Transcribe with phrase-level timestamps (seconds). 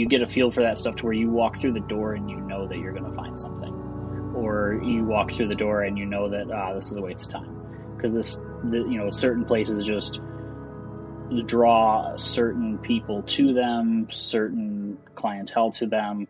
[0.00, 2.30] you get a feel for that stuff to where you walk through the door and
[2.30, 5.98] you know that you're going to find something, or you walk through the door and
[5.98, 7.94] you know that ah, this is a waste of time.
[7.94, 10.20] Because this, the, you know, certain places just
[11.44, 16.26] draw certain people to them, certain clientele to them,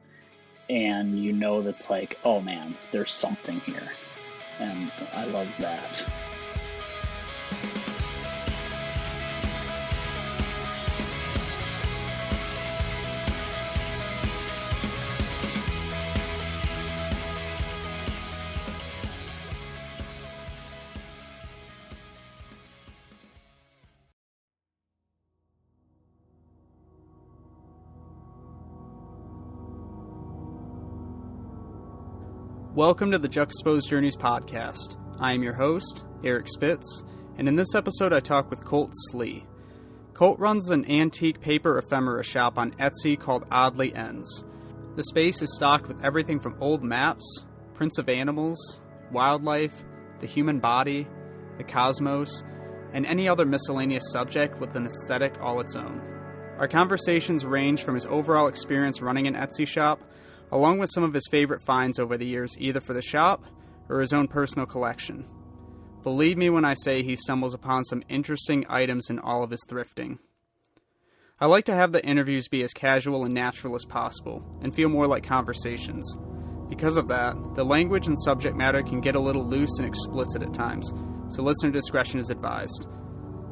[0.68, 3.92] and you know that's like, oh man, there's something here,
[4.58, 6.12] and I love that.
[32.80, 34.96] Welcome to the Juxtaposed Journeys podcast.
[35.18, 37.02] I am your host, Eric Spitz,
[37.36, 39.44] and in this episode I talk with Colt Slee.
[40.14, 44.44] Colt runs an antique paper ephemera shop on Etsy called Oddly Ends.
[44.96, 48.80] The space is stocked with everything from old maps, prints of animals,
[49.12, 49.74] wildlife,
[50.20, 51.06] the human body,
[51.58, 52.42] the cosmos,
[52.94, 56.00] and any other miscellaneous subject with an aesthetic all its own.
[56.58, 60.00] Our conversations range from his overall experience running an Etsy shop
[60.52, 63.44] along with some of his favorite finds over the years, either for the shop
[63.88, 65.26] or his own personal collection.
[66.02, 69.62] Believe me when I say he stumbles upon some interesting items in all of his
[69.68, 70.18] thrifting.
[71.38, 74.88] I like to have the interviews be as casual and natural as possible and feel
[74.88, 76.16] more like conversations.
[76.68, 80.42] Because of that, the language and subject matter can get a little loose and explicit
[80.42, 80.92] at times,
[81.28, 82.86] so listener discretion is advised.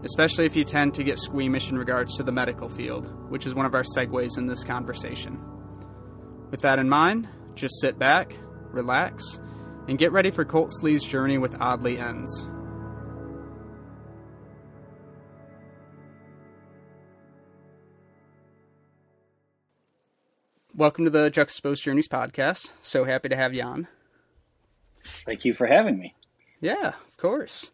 [0.05, 3.55] Especially if you tend to get squeamish in regards to the medical field, which is
[3.55, 5.39] one of our segues in this conversation.
[6.51, 8.35] With that in mind, just sit back,
[8.73, 9.39] relax,
[9.87, 12.49] and get ready for Colt Slee's journey with Oddly Ends.
[20.75, 22.71] Welcome to the Juxtaposed Journeys podcast.
[22.83, 23.89] So happy to have you on.
[25.27, 26.15] Thank you for having me.
[26.61, 27.73] Yeah, of course.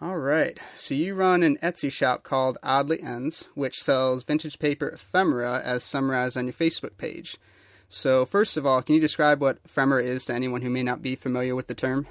[0.00, 0.60] All right.
[0.76, 5.82] So you run an Etsy shop called Oddly Ends, which sells vintage paper ephemera as
[5.82, 7.38] summarized on your Facebook page.
[7.88, 11.00] So, first of all, can you describe what ephemera is to anyone who may not
[11.00, 12.06] be familiar with the term?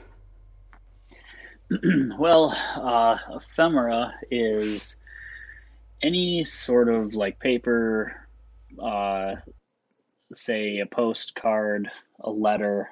[2.18, 4.98] well, uh, ephemera is
[6.02, 8.28] any sort of like paper,
[8.82, 9.36] uh,
[10.34, 11.90] say a postcard,
[12.22, 12.90] a letter,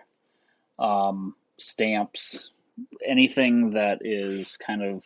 [0.77, 2.51] um, stamps,
[3.05, 5.03] anything that is kind of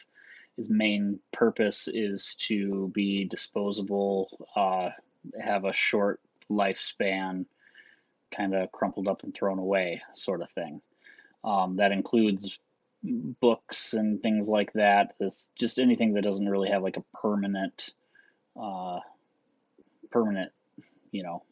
[0.57, 4.89] its main purpose is to be disposable, uh,
[5.41, 6.19] have a short
[6.51, 7.45] lifespan,
[8.35, 10.81] kind of crumpled up and thrown away, sort of thing.
[11.43, 12.57] Um, that includes
[13.03, 15.15] books and things like that.
[15.19, 17.93] It's just anything that doesn't really have like a permanent,
[18.59, 18.99] uh,
[20.11, 20.51] permanent,
[21.11, 21.43] you know,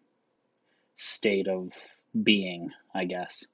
[0.97, 1.71] state of
[2.23, 3.45] being, I guess.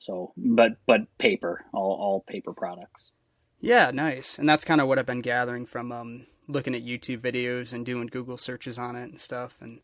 [0.00, 3.10] So, but but paper, all all paper products.
[3.60, 4.38] Yeah, nice.
[4.38, 7.84] And that's kind of what I've been gathering from um, looking at YouTube videos and
[7.84, 9.56] doing Google searches on it and stuff.
[9.60, 9.80] And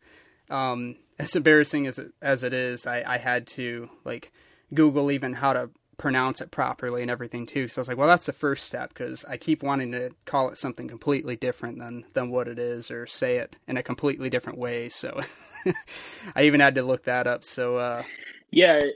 [0.50, 4.32] um, as embarrassing as it, as it is, I, I had to like
[4.72, 7.68] Google even how to pronounce it properly and everything too.
[7.68, 10.48] So I was like, well, that's the first step because I keep wanting to call
[10.48, 14.30] it something completely different than than what it is, or say it in a completely
[14.30, 14.88] different way.
[14.88, 15.20] So
[16.34, 17.44] I even had to look that up.
[17.44, 18.02] So uh,
[18.50, 18.86] yeah,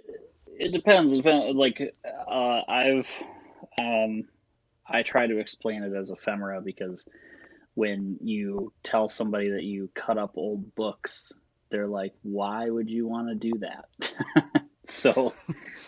[0.46, 1.24] it depends.
[1.24, 3.10] Like uh, I've
[3.78, 4.24] um,
[4.86, 7.06] I try to explain it as ephemera because
[7.78, 11.32] when you tell somebody that you cut up old books,
[11.70, 15.32] they're like, "Why would you want to do that?" so,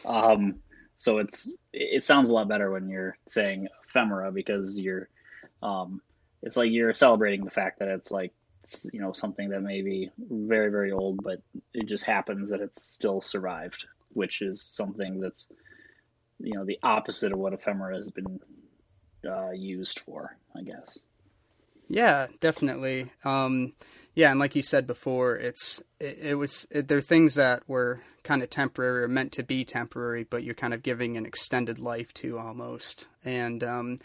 [0.05, 0.61] um,
[0.99, 5.09] so it's it sounds a lot better when you're saying ephemera because you're,
[5.65, 6.01] um,
[6.45, 8.33] it's like you're celebrating the fact that it's like
[8.93, 11.43] you know something that may be very very old, but
[11.75, 15.49] it just happens that it's still survived, which is something that's
[16.39, 18.39] you know the opposite of what ephemera has been
[19.29, 21.01] uh, used for, I guess.
[21.91, 23.11] Yeah, definitely.
[23.25, 23.73] Um,
[24.15, 28.01] yeah, and like you said before, it's it, it was it, they're things that were
[28.23, 31.81] kind of temporary or meant to be temporary, but you're kind of giving an extended
[31.81, 33.09] life to almost.
[33.25, 33.99] And um,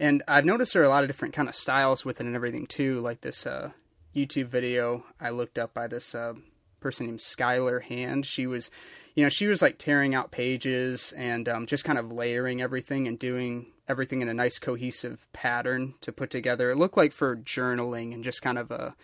[0.00, 2.34] and I've noticed there are a lot of different kind of styles with it and
[2.34, 3.00] everything too.
[3.00, 3.72] Like this uh,
[4.16, 6.32] YouTube video I looked up by this uh,
[6.80, 8.26] person named Skylar Hand.
[8.26, 8.70] She was,
[9.14, 13.06] you know, she was like tearing out pages and um, just kind of layering everything
[13.06, 16.70] and doing everything in a nice cohesive pattern to put together.
[16.70, 18.94] It looked like for journaling and just kind of a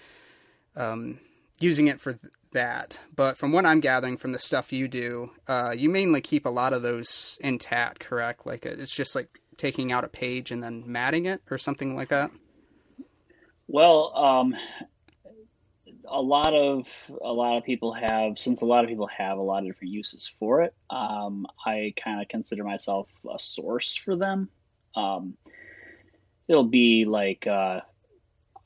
[0.76, 1.20] um,
[1.58, 2.18] using it for
[2.52, 2.98] that.
[3.14, 6.50] But from what I'm gathering from the stuff you do, uh, you mainly keep a
[6.50, 8.46] lot of those intact, correct?
[8.46, 12.08] Like it's just like taking out a page and then matting it or something like
[12.08, 12.30] that.
[13.66, 14.54] Well, um,
[16.08, 16.86] a lot of
[17.22, 19.92] a lot of people have since a lot of people have a lot of different
[19.92, 20.74] uses for it.
[20.90, 24.48] Um, I kind of consider myself a source for them.
[24.94, 25.34] Um,
[26.48, 27.80] it'll be like uh,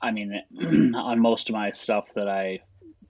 [0.01, 0.41] I mean,
[0.95, 2.61] on most of my stuff that I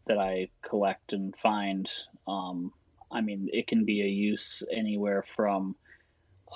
[0.07, 1.89] that I collect and find,
[2.27, 2.73] um,
[3.11, 5.77] I mean, it can be a use anywhere from,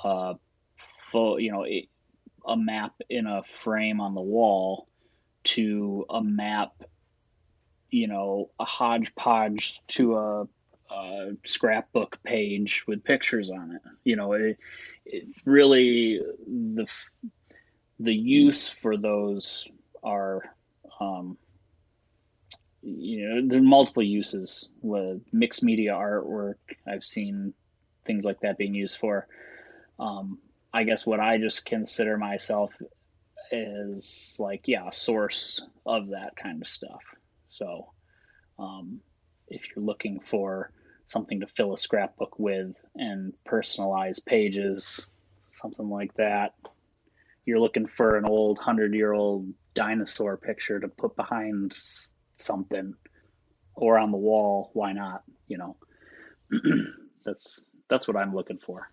[0.02, 0.34] uh,
[1.10, 4.88] full, you know, a map in a frame on the wall
[5.44, 6.72] to a map,
[7.92, 10.48] you know, a hodgepodge to a,
[10.90, 13.82] a scrapbook page with pictures on it.
[14.02, 14.58] You know, it,
[15.06, 16.90] it really the
[18.00, 19.68] the use for those
[20.02, 20.42] are
[20.98, 21.36] um,
[22.82, 26.56] you know there are multiple uses with mixed media artwork.
[26.86, 27.54] I've seen
[28.04, 29.28] things like that being used for.
[30.00, 30.38] Um,
[30.72, 32.74] i guess what i just consider myself
[33.50, 37.02] is like yeah a source of that kind of stuff
[37.52, 37.93] so
[38.58, 39.00] um,
[39.49, 40.70] if you're looking for
[41.06, 45.10] something to fill a scrapbook with and personalize pages
[45.52, 46.54] something like that
[47.44, 51.75] you're looking for an old hundred year old dinosaur picture to put behind
[52.37, 52.94] something
[53.75, 55.22] or on the wall why not
[55.52, 55.76] you know?
[57.25, 58.90] That's that's what i'm looking for.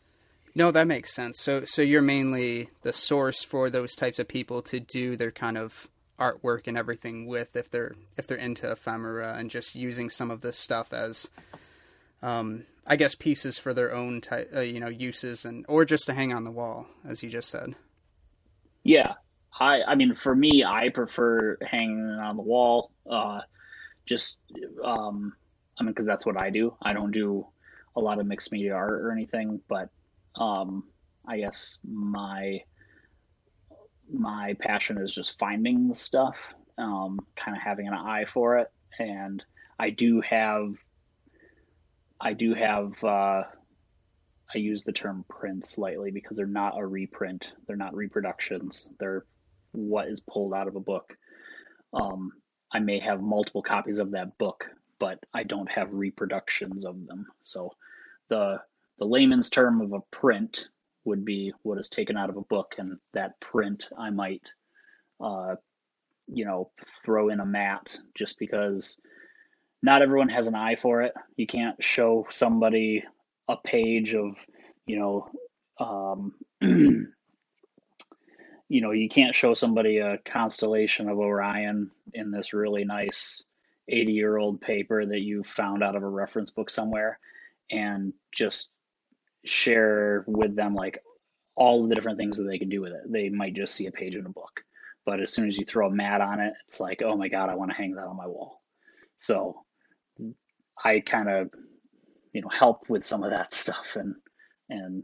[0.55, 1.39] No that makes sense.
[1.39, 5.57] So so you're mainly the source for those types of people to do their kind
[5.57, 5.87] of
[6.19, 10.41] artwork and everything with if they're if they're into ephemera and just using some of
[10.41, 11.29] this stuff as
[12.21, 16.05] um, I guess pieces for their own type, uh, you know, uses and or just
[16.07, 17.75] to hang on the wall, as you just said.
[18.83, 19.13] Yeah,
[19.59, 22.91] I I mean for me I prefer hanging on the wall.
[23.09, 23.41] Uh,
[24.05, 24.39] just
[24.83, 25.33] um,
[25.79, 26.75] I mean because that's what I do.
[26.81, 27.47] I don't do
[27.95, 29.89] a lot of mixed media art or anything, but
[30.35, 30.83] um,
[31.27, 32.61] I guess my
[34.11, 38.71] my passion is just finding the stuff, um, kind of having an eye for it,
[38.97, 39.43] and
[39.77, 40.73] I do have
[42.19, 43.43] I do have uh,
[44.53, 47.51] I use the term prints lightly because they're not a reprint.
[47.67, 48.91] They're not reproductions.
[48.99, 49.25] They're
[49.71, 51.15] what is pulled out of a book.
[51.93, 52.31] Um,
[52.71, 54.69] I may have multiple copies of that book,
[54.99, 57.27] but I don't have reproductions of them.
[57.43, 57.71] So
[58.27, 58.61] the
[58.97, 60.67] the layman's term of a print
[61.09, 64.43] would be what is taken out of a book, and that print I might,
[65.19, 65.55] uh,
[66.27, 66.71] you know,
[67.03, 68.99] throw in a mat just because
[69.81, 71.13] not everyone has an eye for it.
[71.35, 73.03] You can't show somebody
[73.47, 74.35] a page of,
[74.85, 75.29] you know,
[75.79, 83.43] um, you know, you can't show somebody a constellation of Orion in this really nice
[83.87, 87.19] 80 year old paper that you found out of a reference book somewhere
[87.71, 88.71] and just
[89.45, 91.03] share with them like
[91.55, 93.11] all of the different things that they can do with it.
[93.11, 94.61] They might just see a page in a book.
[95.05, 97.49] But as soon as you throw a mat on it, it's like, oh my God,
[97.49, 98.61] I want to hang that on my wall.
[99.17, 99.63] So
[100.83, 101.49] I kind of
[102.33, 104.15] you know help with some of that stuff and
[104.69, 105.03] and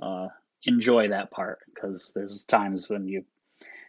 [0.00, 0.28] uh,
[0.64, 3.24] enjoy that part because there's times when you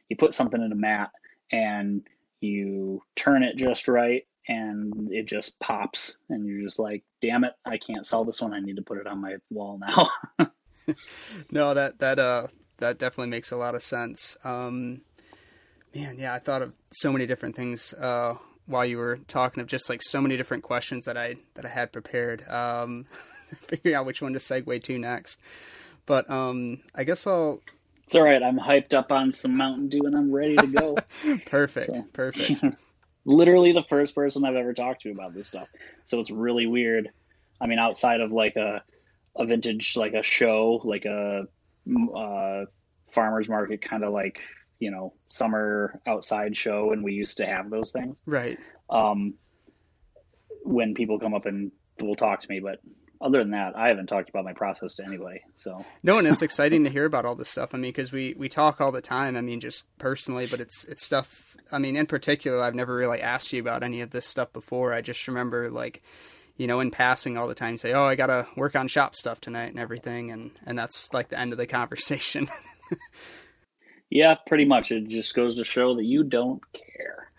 [0.09, 1.11] you put something in a mat
[1.51, 2.03] and
[2.41, 7.53] you turn it just right and it just pops and you're just like damn it
[7.65, 10.09] i can't sell this one i need to put it on my wall now
[11.51, 15.01] no that that uh that definitely makes a lot of sense um
[15.93, 18.35] man yeah i thought of so many different things uh
[18.67, 21.69] while you were talking of just like so many different questions that I that I
[21.69, 22.47] had prepared.
[22.47, 23.05] Um,
[23.67, 25.39] figuring out which one to segue to next,
[26.05, 27.61] but um, I guess I'll.
[28.05, 28.41] It's all right.
[28.41, 30.95] I'm hyped up on some Mountain Dew and I'm ready to go.
[31.47, 31.95] perfect.
[31.95, 32.05] So.
[32.13, 32.63] Perfect.
[33.25, 35.67] Literally the first person I've ever talked to about this stuff,
[36.05, 37.09] so it's really weird.
[37.59, 38.83] I mean, outside of like a
[39.35, 41.47] a vintage like a show, like a
[42.15, 42.65] uh,
[43.11, 44.39] farmers market kind of like
[44.79, 48.17] you know summer outside show and we used to have those things.
[48.25, 48.59] Right.
[48.89, 49.35] Um
[50.63, 52.79] when people come up and will talk to me but
[53.21, 56.41] other than that i haven't talked about my process to anybody so no and it's
[56.41, 59.01] exciting to hear about all this stuff i mean because we we talk all the
[59.01, 62.95] time i mean just personally but it's it's stuff i mean in particular i've never
[62.95, 66.01] really asked you about any of this stuff before i just remember like
[66.57, 69.41] you know, in passing all the time, say, "Oh, I gotta work on shop stuff
[69.41, 72.47] tonight and everything," and and that's like the end of the conversation.
[74.09, 74.91] Yeah, pretty much.
[74.91, 77.31] It just goes to show that you don't care.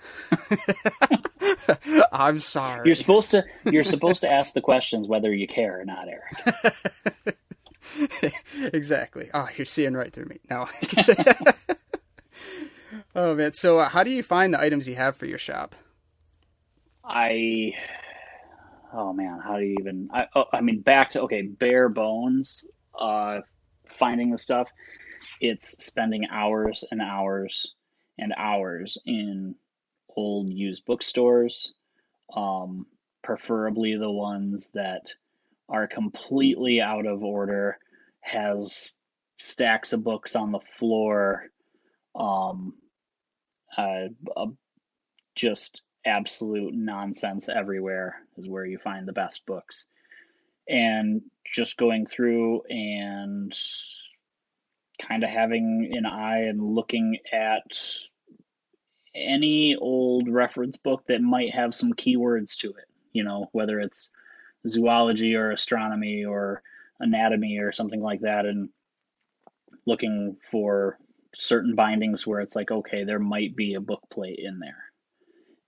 [2.12, 2.86] I'm sorry.
[2.86, 7.34] You're supposed to you're supposed to ask the questions whether you care or not, Eric.
[8.72, 9.30] exactly.
[9.32, 10.40] Oh, you're seeing right through me.
[10.50, 10.68] No.
[13.14, 13.52] oh man.
[13.52, 15.74] So, uh, how do you find the items you have for your shop?
[17.04, 17.72] I
[18.92, 20.08] oh man, how do you even?
[20.12, 22.64] I oh, I mean, back to okay, bare bones.
[22.98, 23.40] Uh,
[23.86, 24.70] finding the stuff
[25.40, 27.74] it's spending hours and hours
[28.18, 29.54] and hours in
[30.16, 31.72] old used bookstores,
[32.34, 32.86] um,
[33.22, 35.02] preferably the ones that
[35.68, 37.78] are completely out of order,
[38.20, 38.90] has
[39.38, 41.44] stacks of books on the floor,
[42.14, 42.74] um,
[43.76, 44.46] uh, uh,
[45.34, 49.84] just absolute nonsense everywhere is where you find the best books.
[50.68, 53.56] And just going through and
[55.00, 57.78] kind of having an eye and looking at
[59.16, 64.10] any old reference book that might have some keywords to it, you know, whether it's
[64.68, 66.62] zoology or astronomy or
[67.00, 68.68] anatomy or something like that, and
[69.86, 70.98] looking for
[71.34, 74.84] certain bindings where it's like, okay, there might be a book plate in there.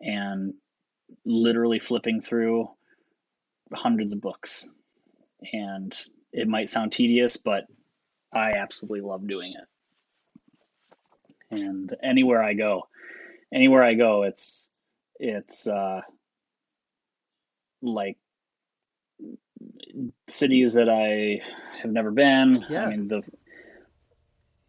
[0.01, 0.55] And
[1.25, 2.69] literally flipping through
[3.73, 4.69] hundreds of books.
[5.53, 5.97] And
[6.33, 7.65] it might sound tedious, but
[8.33, 9.69] I absolutely love doing it.
[11.51, 12.89] And anywhere I go,
[13.53, 14.69] anywhere I go, it's
[15.19, 16.03] it's uh,
[17.83, 18.19] like
[20.29, 21.43] cities that I
[21.79, 22.65] have never been.
[22.69, 22.85] Yeah.
[22.85, 23.23] I mean the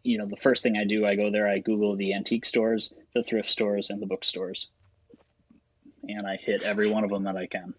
[0.02, 2.92] you know the first thing I do, I go there, I Google the antique stores,
[3.14, 4.68] the thrift stores, and the bookstores,
[6.04, 7.74] and I hit every one of them that I can.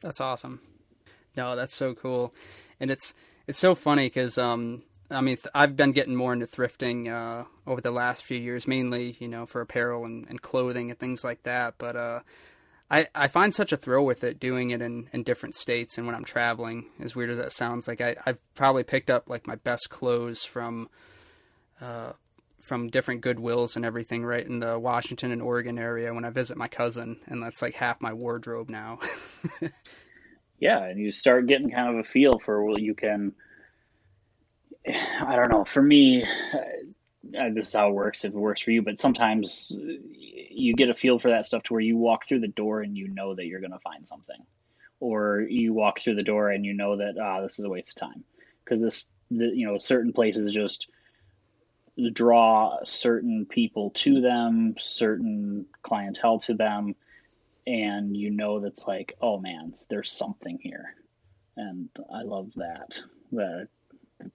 [0.00, 0.60] That's awesome.
[1.36, 2.34] No, that's so cool,
[2.78, 3.14] and it's
[3.46, 7.44] it's so funny because um, I mean, th- I've been getting more into thrifting uh,
[7.66, 11.24] over the last few years, mainly, you know, for apparel and, and clothing and things
[11.24, 11.74] like that.
[11.78, 12.20] But uh,
[12.90, 16.06] I, I find such a thrill with it, doing it in, in different states and
[16.06, 16.86] when I'm traveling.
[17.00, 20.44] As weird as that sounds, like I, I've probably picked up like my best clothes
[20.44, 20.88] from
[21.80, 22.12] uh,
[22.60, 26.56] from different Goodwills and everything right in the Washington and Oregon area when I visit
[26.56, 29.00] my cousin, and that's like half my wardrobe now.
[30.60, 33.32] yeah, and you start getting kind of a feel for what you can
[34.86, 35.64] I don't know.
[35.64, 38.24] For me, uh, this is how it works.
[38.24, 41.74] If it works for you, but sometimes you get a feel for that stuff to
[41.74, 44.40] where you walk through the door and you know that you're going to find something,
[44.98, 47.90] or you walk through the door and you know that ah, this is a waste
[47.96, 48.24] of time
[48.64, 50.88] because this, the, you know, certain places just
[52.12, 56.94] draw certain people to them, certain clientele to them,
[57.66, 60.94] and you know that's like, oh man, there's something here,
[61.56, 63.02] and I love that.
[63.32, 63.68] That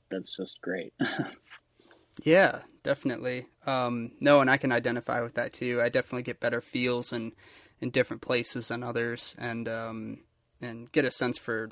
[0.10, 0.94] that's just great.
[2.24, 3.48] yeah, definitely.
[3.66, 5.82] Um, no, and I can identify with that too.
[5.82, 7.34] I definitely get better feels in
[7.82, 10.20] in different places than others, and um,
[10.62, 11.70] and get a sense for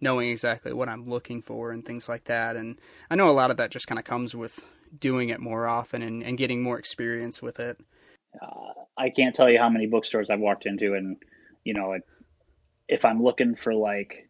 [0.00, 2.56] knowing exactly what I'm looking for and things like that.
[2.56, 2.78] And
[3.10, 4.64] I know a lot of that just kind of comes with
[4.98, 7.78] doing it more often and, and getting more experience with it.
[8.40, 11.16] Uh, I can't tell you how many bookstores I've walked into, and
[11.64, 12.02] you know, it,
[12.88, 14.28] if I'm looking for like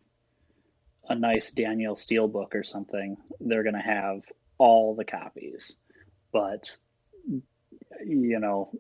[1.08, 4.22] a nice Danielle Steel book or something, they're going to have
[4.58, 5.76] all the copies.
[6.32, 6.76] But
[8.04, 8.70] you know,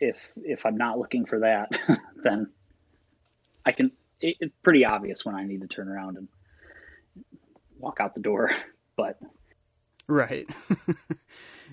[0.00, 1.78] if if I'm not looking for that,
[2.22, 2.50] then
[3.64, 3.92] I can.
[4.20, 6.28] It, it's pretty obvious when I need to turn around and
[7.78, 8.50] walk out the door.
[8.98, 9.18] But
[10.06, 10.48] right,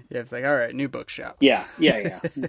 [0.10, 1.38] yeah, it's like all right, new bookshop.
[1.40, 2.48] Yeah, yeah, yeah.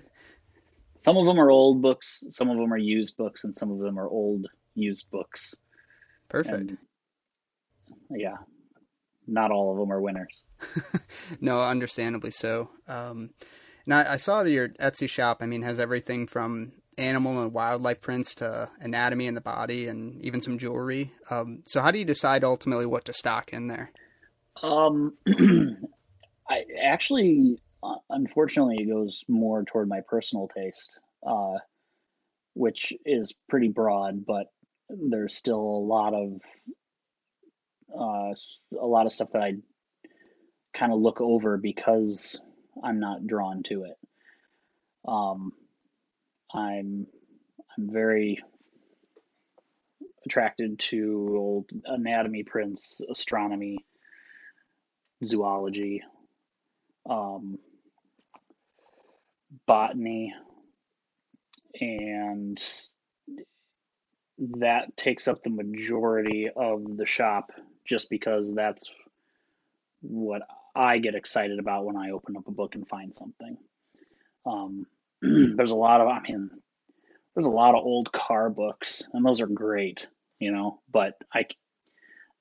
[0.99, 3.79] some of them are old books, some of them are used books, and some of
[3.79, 5.55] them are old used books.
[6.29, 6.71] Perfect.
[6.71, 6.79] And
[8.11, 8.37] yeah,
[9.27, 10.43] not all of them are winners.
[11.41, 12.71] no, understandably so.
[12.89, 13.31] Um,
[13.87, 15.39] now I saw that your Etsy shop.
[15.41, 20.21] I mean, has everything from animal and wildlife prints to anatomy and the body, and
[20.23, 21.13] even some jewelry.
[21.31, 23.93] Um, so, how do you decide ultimately what to stock in there?
[24.63, 25.15] Um,
[26.49, 30.91] I actually, uh, unfortunately, it goes more toward my personal taste,
[31.27, 31.55] uh,
[32.55, 34.47] which is pretty broad, but
[34.89, 36.41] there's still a lot of
[37.93, 38.35] uh,
[38.79, 39.55] a lot of stuff that I
[40.73, 42.41] kind of look over because
[42.83, 43.99] I'm not drawn to it.
[45.07, 45.53] Um,
[46.53, 47.07] I'm
[47.77, 48.43] I'm very
[50.25, 53.79] attracted to old anatomy prints, astronomy,
[55.25, 56.03] zoology,
[57.09, 57.59] um,
[59.67, 60.35] botany,
[61.81, 62.59] and
[64.39, 67.53] that takes up the majority of the shop
[67.85, 68.91] just because that's
[70.01, 70.43] what
[70.75, 73.57] I get excited about when I open up a book and find something.
[74.47, 74.87] Um,
[75.23, 76.51] there's a lot of, I mean,
[77.35, 80.07] there's a lot of old car books, and those are great,
[80.39, 80.81] you know.
[80.91, 81.47] But I,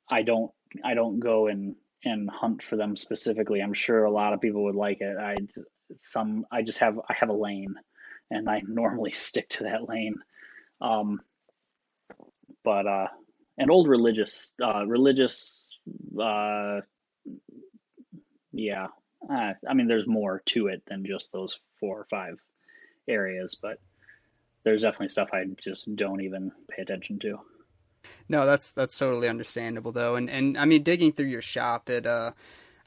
[0.09, 0.51] I don't,
[0.83, 3.61] I don't go and and hunt for them specifically.
[3.61, 5.17] I'm sure a lot of people would like it.
[5.17, 5.37] I,
[6.01, 7.75] some, I just have, I have a lane,
[8.29, 10.15] and I normally stick to that lane.
[10.81, 11.21] Um,
[12.63, 13.07] but uh,
[13.57, 15.67] and old religious uh, religious
[16.21, 16.81] uh,
[18.51, 18.87] yeah
[19.31, 22.37] uh, i mean there's more to it than just those four or five
[23.07, 23.79] areas but
[24.63, 27.39] there's definitely stuff I just don't even pay attention to.
[28.27, 32.05] No, that's that's totally understandable though, and and I mean digging through your shop, it
[32.05, 32.31] uh,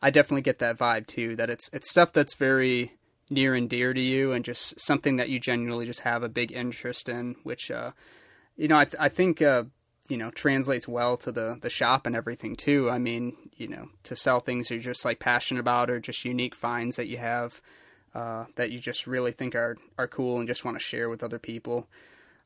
[0.03, 1.37] I definitely get that vibe too.
[1.37, 2.95] That it's it's stuff that's very
[3.31, 6.53] near and dear to you, and just something that you genuinely just have a big
[6.53, 7.93] interest in, which uh,
[8.57, 9.65] you know I th- I think uh,
[10.09, 12.91] you know translates well to the the shop and everything too.
[12.91, 16.55] I mean, you know, to sell things you're just like passionate about or just unique
[16.55, 17.61] finds that you have
[18.15, 21.23] uh, that you just really think are are cool and just want to share with
[21.23, 21.87] other people.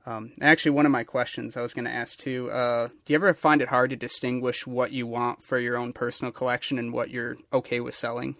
[0.06, 3.14] Um, actually, one of my questions I was going to ask too: uh, Do you
[3.14, 6.92] ever find it hard to distinguish what you want for your own personal collection and
[6.92, 8.36] what you're okay with selling?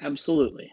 [0.00, 0.72] Absolutely.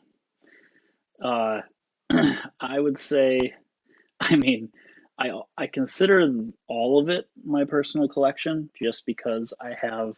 [1.24, 1.62] Uh,
[2.60, 3.54] I would say,
[4.20, 4.70] I mean,
[5.18, 6.30] I I consider
[6.68, 10.16] all of it my personal collection just because I have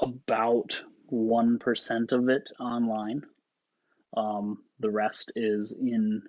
[0.00, 3.22] about one percent of it online.
[4.16, 6.22] Um, the rest is in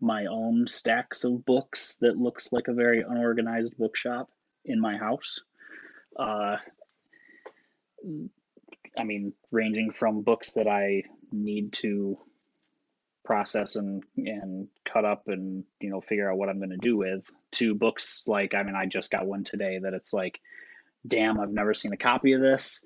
[0.00, 4.30] my own stacks of books that looks like a very unorganized bookshop
[4.64, 5.40] in my house.
[6.18, 6.56] Uh,
[8.96, 12.18] I mean, ranging from books that I need to
[13.30, 16.96] process and and cut up and you know figure out what I'm going to do
[16.96, 17.22] with
[17.52, 20.40] to books like I mean I just got one today that it's like
[21.06, 22.84] damn I've never seen a copy of this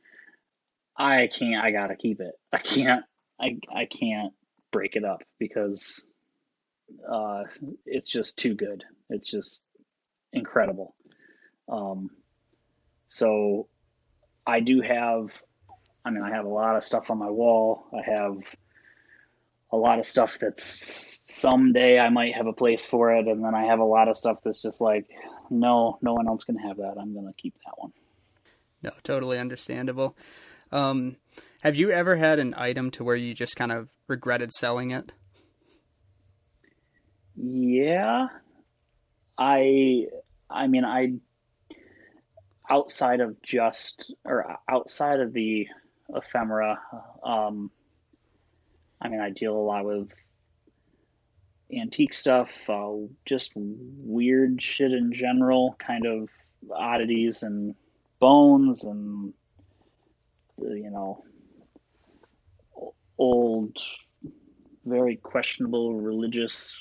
[0.95, 3.05] I can't I got to keep it I can't
[3.41, 4.35] I I can't
[4.71, 6.07] break it up because
[7.11, 7.45] uh,
[7.87, 8.85] it's just too good.
[9.09, 9.63] It's just
[10.33, 10.95] incredible.
[11.69, 12.11] Um,
[13.09, 13.69] so
[14.47, 15.29] I do have,
[16.05, 17.87] I mean, I have a lot of stuff on my wall.
[17.97, 18.37] I have
[19.75, 23.27] a lot of stuff that's someday I might have a place for it.
[23.27, 25.07] And then I have a lot of stuff that's just like,
[25.51, 26.95] no, no one else can have that.
[26.99, 27.93] I'm going to keep that one.
[28.83, 30.17] No, totally understandable.
[30.71, 31.17] Um,
[31.63, 35.13] have you ever had an item to where you just kind of regretted selling it?
[37.37, 38.29] Yeah.
[39.37, 40.07] I
[40.49, 41.15] I mean I
[42.71, 45.67] outside of just or outside of the
[46.15, 46.81] ephemera
[47.25, 47.71] um
[49.05, 50.09] I mean I deal a lot with
[51.73, 52.93] antique stuff, uh,
[53.27, 56.29] just weird shit in general, kind of
[56.71, 57.75] oddities and
[58.19, 59.35] bones and
[60.59, 61.23] you know
[63.19, 63.77] old
[64.85, 66.81] very questionable religious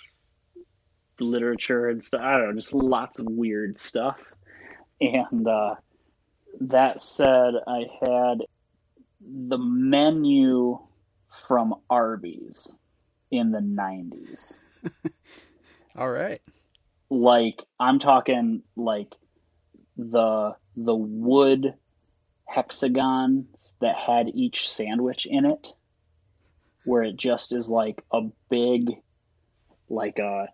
[1.19, 2.21] literature and stuff.
[2.21, 4.19] I don't know, just lots of weird stuff.
[4.99, 5.75] And uh,
[6.61, 8.39] that said, I had
[9.21, 10.79] the menu
[11.33, 12.73] from Arby's
[13.31, 14.55] in the 90s.
[15.95, 16.41] All right.
[17.09, 19.13] Like I'm talking like
[19.97, 21.75] the the wood
[22.45, 25.67] hexagons that had each sandwich in it
[26.85, 28.91] where it just is like a big
[29.89, 30.47] like a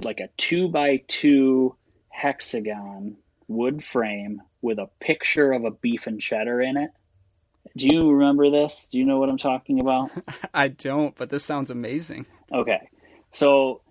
[0.00, 1.76] like a two by two
[2.08, 3.16] hexagon
[3.48, 6.90] wood frame with a picture of a beef and cheddar in it.
[7.76, 8.88] Do you remember this?
[8.90, 10.10] Do you know what I'm talking about?
[10.54, 12.26] I don't, but this sounds amazing.
[12.52, 12.88] Okay.
[13.32, 13.82] So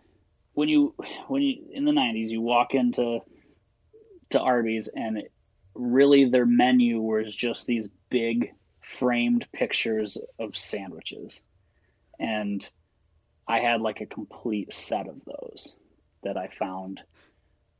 [0.53, 0.95] when you
[1.27, 3.19] when you in the 90s you walk into
[4.31, 5.31] to Arby's and it,
[5.75, 11.41] really their menu was just these big framed pictures of sandwiches.
[12.19, 12.67] And
[13.47, 15.75] I had like a complete set of those
[16.23, 17.01] that I found,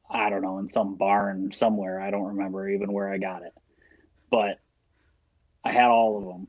[0.10, 2.00] I don't know, in some barn somewhere.
[2.00, 3.54] I don't remember even where I got it.
[4.30, 4.60] But
[5.66, 6.48] I had all of them.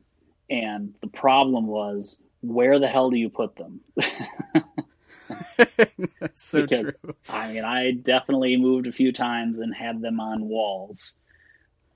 [0.49, 3.81] And the problem was, where the hell do you put them?
[5.57, 7.17] That's so because, true.
[7.29, 11.15] I mean, I definitely moved a few times and had them on walls.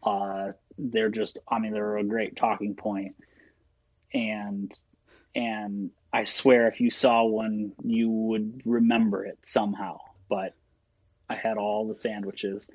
[0.02, 3.16] Uh, they're just, I mean, they're a great talking point.
[4.12, 4.72] And
[5.34, 10.00] and I swear if you saw one, you would remember it somehow.
[10.28, 10.54] But
[11.28, 12.68] I had all the sandwiches.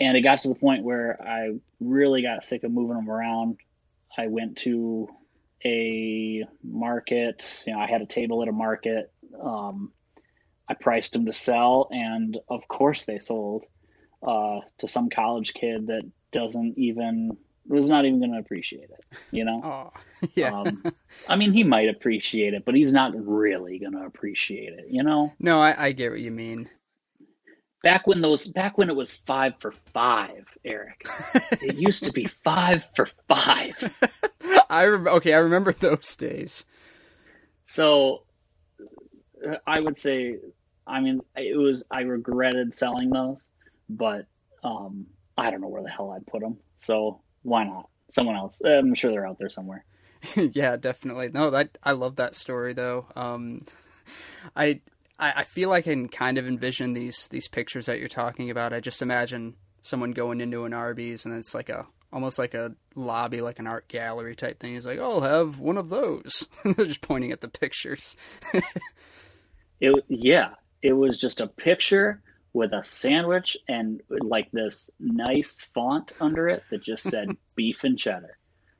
[0.00, 3.58] And it got to the point where I really got sick of moving them around.
[4.16, 5.08] I went to
[5.64, 9.12] a market, you know, I had a table at a market.
[9.40, 9.92] Um,
[10.68, 13.66] I priced them to sell, and of course they sold
[14.26, 17.36] uh, to some college kid that doesn't even
[17.66, 19.04] was not even going to appreciate it.
[19.30, 19.60] You know?
[19.62, 20.52] Oh, yeah.
[20.52, 20.82] Um,
[21.28, 24.86] I mean, he might appreciate it, but he's not really going to appreciate it.
[24.90, 25.32] You know?
[25.38, 26.68] No, I, I get what you mean.
[27.82, 31.06] Back when those, back when it was five for five, Eric,
[31.62, 33.98] it used to be five for five.
[34.70, 36.64] I rem- okay, I remember those days.
[37.66, 38.24] So,
[39.66, 40.36] I would say,
[40.86, 43.38] I mean, it was I regretted selling those,
[43.88, 44.26] but
[44.62, 45.06] um,
[45.38, 46.58] I don't know where the hell I'd put them.
[46.78, 47.88] So why not?
[48.10, 48.60] Someone else.
[48.64, 49.84] I'm sure they're out there somewhere.
[50.36, 51.30] yeah, definitely.
[51.32, 53.06] No, that I love that story though.
[53.16, 53.64] Um,
[54.56, 54.80] I
[55.20, 58.50] I, I feel like I can kind of envision these these pictures that you're talking
[58.50, 58.72] about.
[58.72, 62.74] I just imagine someone going into an Arby's and it's like a almost like a
[62.94, 64.74] lobby, like an art gallery type thing.
[64.74, 68.16] He's like, "I'll have one of those." They're just pointing at the pictures.
[69.80, 76.12] it yeah, it was just a picture with a sandwich and like this nice font
[76.20, 78.36] under it that just said beef and cheddar.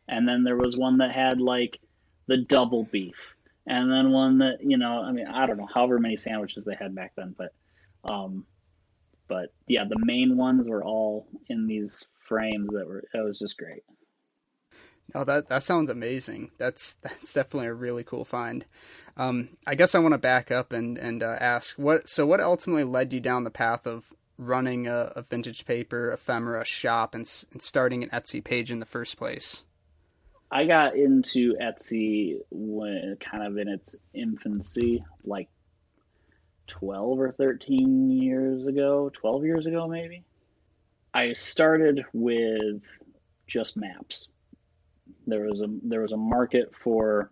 [0.08, 1.78] And then there was one that had like
[2.26, 3.34] the double beef.
[3.66, 6.74] And then one that, you know, I mean, I don't know, however many sandwiches they
[6.74, 7.52] had back then, but
[8.04, 8.46] um
[9.28, 13.56] but yeah, the main ones were all in these frames that were it was just
[13.56, 13.82] great.
[15.14, 16.50] Oh, that that sounds amazing.
[16.58, 18.64] That's that's definitely a really cool find.
[19.16, 22.08] Um, I guess I want to back up and and uh, ask what.
[22.08, 26.64] So, what ultimately led you down the path of running a, a vintage paper ephemera
[26.64, 29.64] shop and, and starting an Etsy page in the first place?
[30.50, 35.48] I got into Etsy when kind of in its infancy, like
[36.66, 40.24] twelve or thirteen years ago, twelve years ago maybe.
[41.14, 42.82] I started with
[43.46, 44.28] just maps
[45.26, 47.30] there was a there was a market for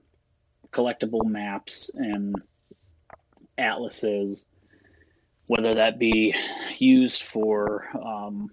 [0.70, 2.36] collectible maps and
[3.56, 4.46] atlases,
[5.46, 6.34] whether that be
[6.78, 8.50] used for um,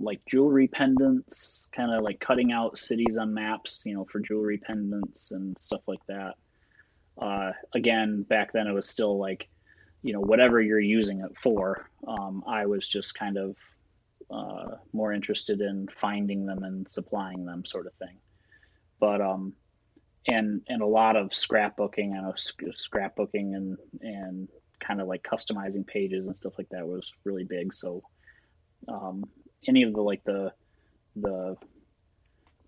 [0.00, 4.58] like jewelry pendants, kind of like cutting out cities on maps, you know, for jewelry
[4.58, 6.34] pendants and stuff like that.
[7.20, 9.48] Uh, again, back then it was still like,
[10.02, 11.90] you know, whatever you're using it for.
[12.06, 13.56] Um, I was just kind of
[14.30, 18.18] uh, more interested in finding them and supplying them, sort of thing
[19.00, 19.52] but um,
[20.26, 22.16] and and a lot of scrapbooking.
[22.16, 24.48] I know scrapbooking and and
[24.80, 27.74] kind of like customizing pages and stuff like that was really big.
[27.74, 28.02] So
[28.86, 29.24] um,
[29.66, 30.52] any of the like the
[31.16, 31.56] the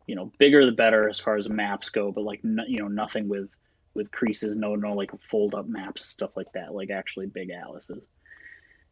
[0.06, 2.88] you know bigger the better as far as maps go, but like no, you know
[2.88, 3.48] nothing with
[3.94, 8.02] with creases, no no like fold up maps, stuff like that, like actually big atlases.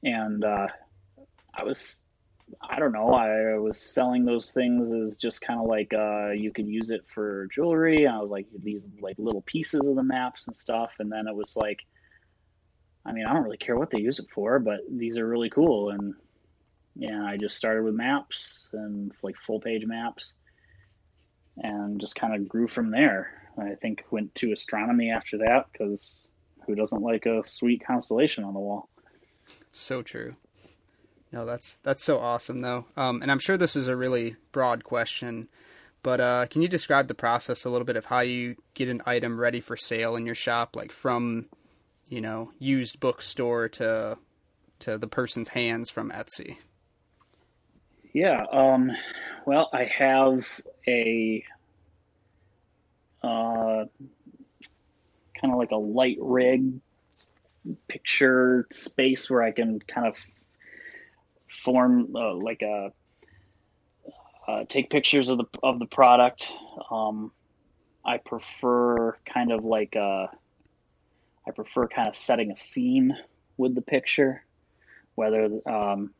[0.02, 0.68] And uh,
[1.54, 1.96] I was
[2.61, 3.12] I don't know.
[3.12, 7.04] I was selling those things as just kind of like uh, you could use it
[7.12, 8.06] for jewelry.
[8.06, 11.34] I was like these like little pieces of the maps and stuff, and then it
[11.34, 11.80] was like,
[13.04, 15.50] I mean, I don't really care what they use it for, but these are really
[15.50, 15.90] cool.
[15.90, 16.14] And
[16.98, 20.34] yeah, I just started with maps and like full page maps,
[21.56, 23.30] and just kind of grew from there.
[23.56, 26.28] I think went to astronomy after that because
[26.66, 28.88] who doesn't like a sweet constellation on the wall?
[29.70, 30.34] So true.
[31.32, 32.87] No, that's that's so awesome though.
[32.96, 35.48] Um, and I'm sure this is a really broad question,
[36.02, 39.02] but uh, can you describe the process a little bit of how you get an
[39.06, 41.46] item ready for sale in your shop, like from,
[42.08, 44.18] you know, used bookstore to
[44.80, 46.56] to the person's hands from Etsy?
[48.18, 48.44] Yeah.
[48.50, 48.90] Um,
[49.46, 51.44] well, I have a
[53.22, 53.85] uh,
[55.40, 56.81] kind of like a light rig
[57.87, 60.16] picture space where I can kind of
[61.48, 62.90] form uh, like a
[64.48, 66.52] uh, take pictures of the of the product.
[66.90, 67.31] Um,
[68.04, 70.28] I prefer kind of like a,
[71.46, 73.16] I prefer kind of setting a scene
[73.57, 74.42] with the picture,
[75.14, 76.11] whether um,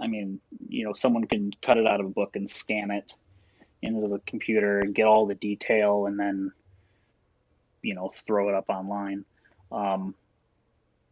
[0.00, 3.12] I mean you know someone can cut it out of a book and scan it
[3.82, 6.52] into the computer and get all the detail and then
[7.82, 9.24] you know throw it up online.
[9.70, 10.14] Um,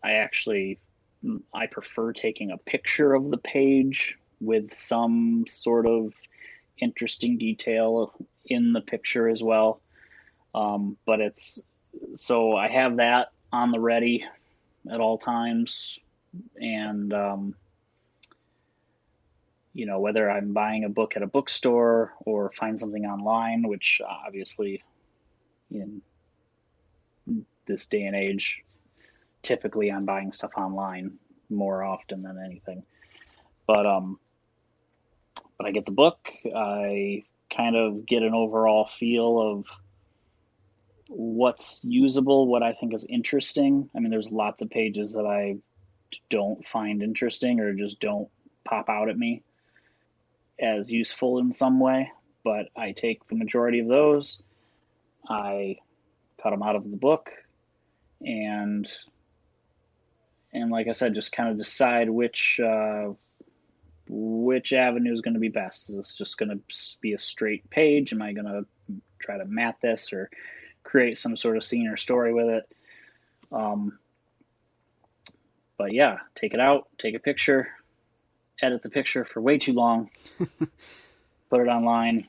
[0.03, 0.79] I actually
[1.53, 6.13] I prefer taking a picture of the page with some sort of
[6.79, 8.13] interesting detail
[8.45, 9.81] in the picture as well.
[10.55, 11.63] Um, but it's
[12.17, 14.27] so I have that on the ready
[14.91, 15.99] at all times,
[16.57, 17.55] and um,
[19.75, 24.01] you know whether I'm buying a book at a bookstore or find something online, which
[24.07, 24.83] obviously
[25.71, 26.01] in
[27.67, 28.63] this day and age
[29.43, 31.19] typically I'm buying stuff online
[31.51, 32.83] more often than anything.
[33.67, 34.19] But um,
[35.59, 36.31] but I get the book.
[36.55, 39.67] I kind of get an overall feel of
[41.09, 43.89] what's usable, what I think is interesting.
[43.95, 45.59] I mean, there's lots of pages that I
[46.31, 48.29] don't find interesting or just don't
[48.65, 49.43] pop out at me
[50.59, 52.11] as useful in some way,
[52.43, 54.43] but I take the majority of those.
[55.29, 55.79] I
[56.43, 57.31] cut them out of the book
[58.21, 58.91] and
[60.53, 63.09] and like I said, just kind of decide which uh,
[64.09, 65.91] which avenue is going to be best.
[65.91, 66.61] Is this just going to
[67.01, 68.13] be a straight page?
[68.13, 68.65] Am I going to
[69.19, 70.31] try to mat this or
[70.85, 72.77] create some sort of scene or story with it?
[73.51, 73.99] Um,
[75.77, 77.69] but yeah, take it out, take a picture,
[78.63, 80.11] edit the picture for way too long,
[81.51, 82.29] put it online,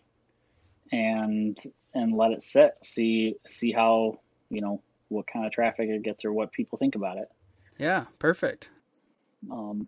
[0.91, 1.57] and
[1.93, 2.75] and let it sit.
[2.83, 6.95] See see how you know what kind of traffic it gets or what people think
[6.95, 7.29] about it.
[7.77, 8.69] Yeah, perfect.
[9.51, 9.87] Um,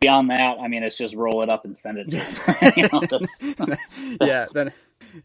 [0.00, 2.72] beyond that, I mean, it's just roll it up and send it to them.
[2.76, 3.76] you know,
[4.26, 4.72] yeah, that,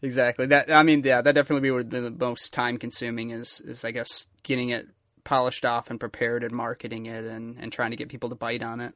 [0.02, 0.46] exactly.
[0.46, 3.90] That I mean, yeah, that definitely would be the most time consuming is is I
[3.90, 4.88] guess getting it
[5.24, 8.62] polished off and prepared and marketing it and and trying to get people to bite
[8.62, 8.94] on it.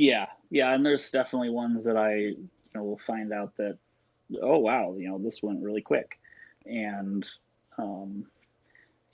[0.00, 3.76] Yeah, yeah, and there's definitely ones that I you know will find out that
[4.40, 6.18] oh wow, you know this went really quick,
[6.64, 7.22] and
[7.76, 8.24] um,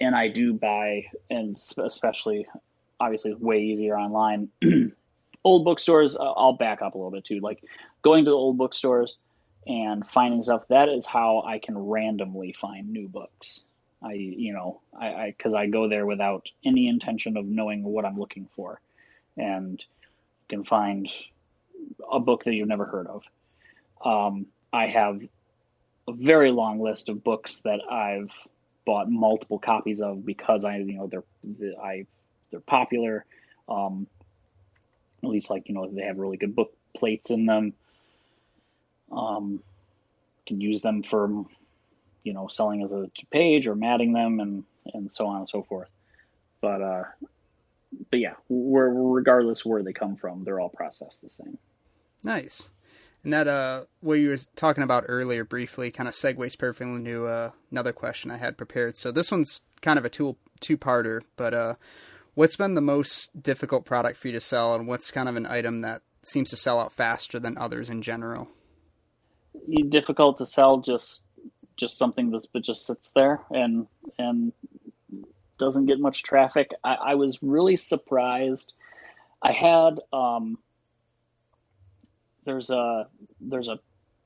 [0.01, 2.47] and I do buy and especially
[3.01, 4.49] obviously way easier online.
[5.45, 7.41] old bookstores, uh, I'll back up a little bit too.
[7.41, 7.65] Like
[8.03, 9.19] going to the old bookstores
[9.67, 10.69] and finding stuff.
[10.69, 13.65] That is how I can randomly find new books.
[14.05, 18.05] I, you know, I, because I, I, go there without any intention of knowing what
[18.05, 18.81] I'm looking for,
[19.37, 19.83] and
[20.49, 21.09] can find
[22.11, 23.23] a book that you've never heard of.
[24.05, 25.21] Um, I have
[26.09, 28.31] a very long list of books that I've
[28.85, 31.25] bought multiple copies of because I, you know, they're
[31.83, 32.07] I
[32.51, 33.25] they're popular.
[33.69, 34.07] Um,
[35.23, 37.75] at least like you know they have really good book plates in them.
[39.11, 39.63] Um,
[40.47, 41.45] can use them for
[42.23, 45.63] you know selling as a page or matting them and and so on and so
[45.63, 45.89] forth.
[46.61, 47.05] But uh,
[48.11, 51.59] but yeah, where regardless where they come from, they're all processed the same.
[52.23, 52.71] Nice.
[53.25, 57.27] And that uh, what you were talking about earlier briefly kind of segues perfectly into
[57.27, 58.97] uh, another question I had prepared.
[58.97, 61.75] So this one's kind of a two two parter, but uh,
[62.35, 65.47] what's been the most difficult product for you to sell, and what's kind of an
[65.47, 68.49] item that seems to sell out faster than others in general?
[69.89, 71.25] Difficult to sell, just
[71.77, 73.87] just something that just sits there and
[74.19, 74.53] and
[75.59, 76.73] doesn't get much traffic.
[76.85, 78.73] I, I was really surprised.
[79.43, 80.59] I had um,
[82.45, 83.09] there's a
[83.41, 83.79] there's a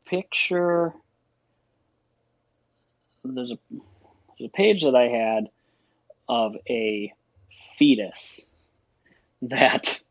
[0.06, 0.92] picture
[3.24, 3.58] there's a
[4.38, 5.48] there's a page that I had
[6.28, 7.12] of a
[7.76, 8.46] fetus
[9.42, 10.02] that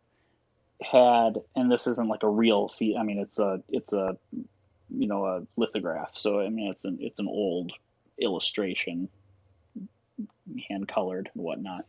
[0.81, 4.17] had and this isn't like a real feet i mean it's a it's a
[4.89, 7.71] you know a lithograph so i mean it's an it's an old
[8.19, 9.09] illustration
[10.67, 11.85] hand colored and whatnot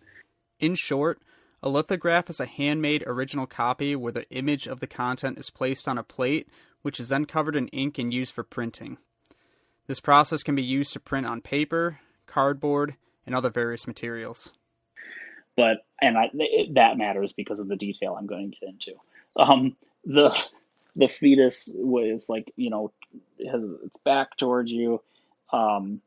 [0.58, 1.20] in short
[1.62, 5.88] a lithograph is a handmade original copy where the image of the content is placed
[5.88, 6.48] on a plate
[6.82, 8.98] which is then covered in ink and used for printing
[9.86, 12.96] this process can be used to print on paper cardboard
[13.26, 14.52] and other various materials
[15.60, 18.94] but and I, it, that matters because of the detail I'm going to get into.
[19.36, 20.36] Um, the
[20.96, 22.92] the fetus was like you know
[23.50, 25.02] has its back towards you.
[25.52, 26.00] Um,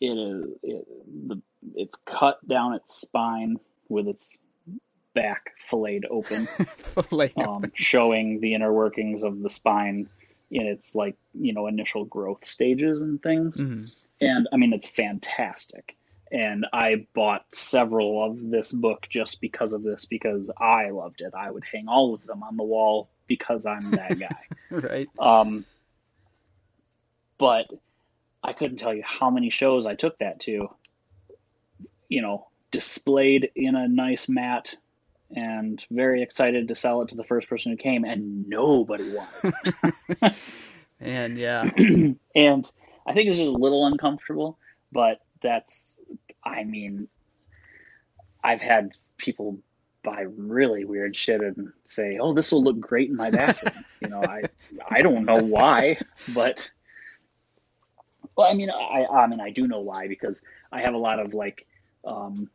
[0.00, 0.86] it is it,
[1.28, 1.42] the
[1.74, 4.36] it's cut down its spine with its
[5.14, 6.48] back filleted open,
[6.96, 7.04] um,
[7.36, 7.72] open.
[7.74, 10.08] showing the inner workings of the spine
[10.50, 13.56] in its like you know initial growth stages and things.
[13.56, 13.84] Mm-hmm.
[14.20, 15.96] And I mean, it's fantastic
[16.32, 21.34] and I bought several of this book just because of this because I loved it.
[21.34, 24.44] I would hang all of them on the wall because I'm that guy.
[24.70, 25.08] right.
[25.18, 25.66] Um,
[27.36, 27.66] but
[28.42, 30.70] I couldn't tell you how many shows I took that to.
[32.12, 34.74] You know, displayed in a nice mat
[35.34, 39.54] and very excited to sell it to the first person who came and nobody wanted.
[41.00, 41.62] and yeah.
[42.34, 42.70] and
[43.06, 44.58] I think it's just a little uncomfortable,
[44.90, 45.98] but that's
[46.44, 47.08] I mean,
[48.42, 49.58] I've had people
[50.02, 54.08] buy really weird shit and say, "Oh, this will look great in my bathroom." you
[54.08, 54.42] know, I
[54.88, 55.98] I don't know why,
[56.34, 56.70] but
[58.36, 61.20] well, I mean, I I mean, I do know why because I have a lot
[61.20, 61.66] of like,
[62.04, 62.48] um,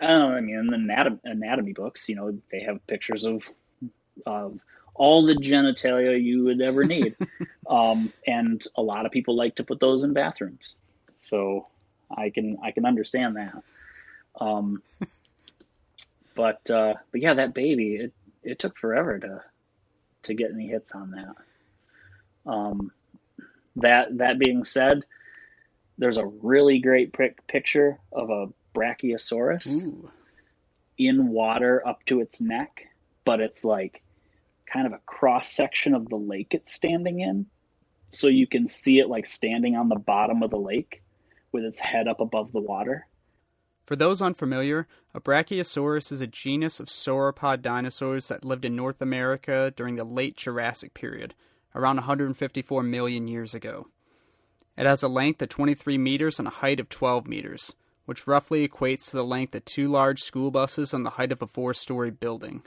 [0.00, 0.36] I don't know.
[0.36, 3.50] I mean, in the anatomy, anatomy books, you know, they have pictures of
[4.26, 4.58] of
[4.94, 7.16] all the genitalia you would ever need,
[7.68, 10.74] um, and a lot of people like to put those in bathrooms.
[11.18, 11.66] So
[12.14, 13.62] I can I can understand that.
[14.40, 14.82] Um,
[16.34, 19.42] but uh, but yeah, that baby it it took forever to
[20.24, 22.50] to get any hits on that.
[22.50, 22.92] Um,
[23.76, 25.04] that that being said,
[25.98, 30.10] there's a really great pic- picture of a brachiosaurus Ooh.
[30.98, 32.86] in water up to its neck,
[33.24, 34.02] but it's like
[34.66, 37.46] kind of a cross section of the lake it's standing in.
[38.10, 41.02] So you can see it like standing on the bottom of the lake
[41.52, 43.06] with its head up above the water.
[43.86, 49.00] For those unfamiliar, a Brachiosaurus is a genus of sauropod dinosaurs that lived in North
[49.00, 51.34] America during the late Jurassic period,
[51.74, 53.86] around 154 million years ago.
[54.76, 57.74] It has a length of 23 meters and a height of 12 meters,
[58.06, 61.42] which roughly equates to the length of two large school buses and the height of
[61.42, 62.62] a four story building.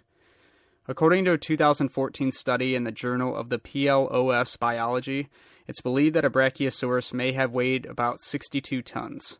[0.87, 5.29] According to a 2014 study in the Journal of the PLOS Biology,
[5.67, 9.39] it's believed that a Brachiosaurus may have weighed about 62 tons.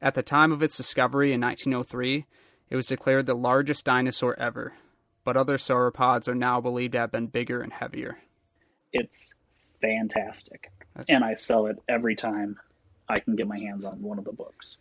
[0.00, 2.26] At the time of its discovery in 1903,
[2.70, 4.74] It was declared the largest dinosaur ever,
[5.22, 8.18] but other sauropods are now believed to have been bigger and heavier.
[8.92, 9.34] It's
[9.80, 10.70] fantastic.
[11.08, 12.58] And I sell it every time
[13.08, 14.78] I can get my hands on one of the books.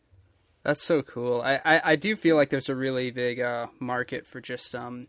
[0.63, 1.41] That's so cool.
[1.41, 5.07] I, I, I do feel like there's a really big uh, market for just um,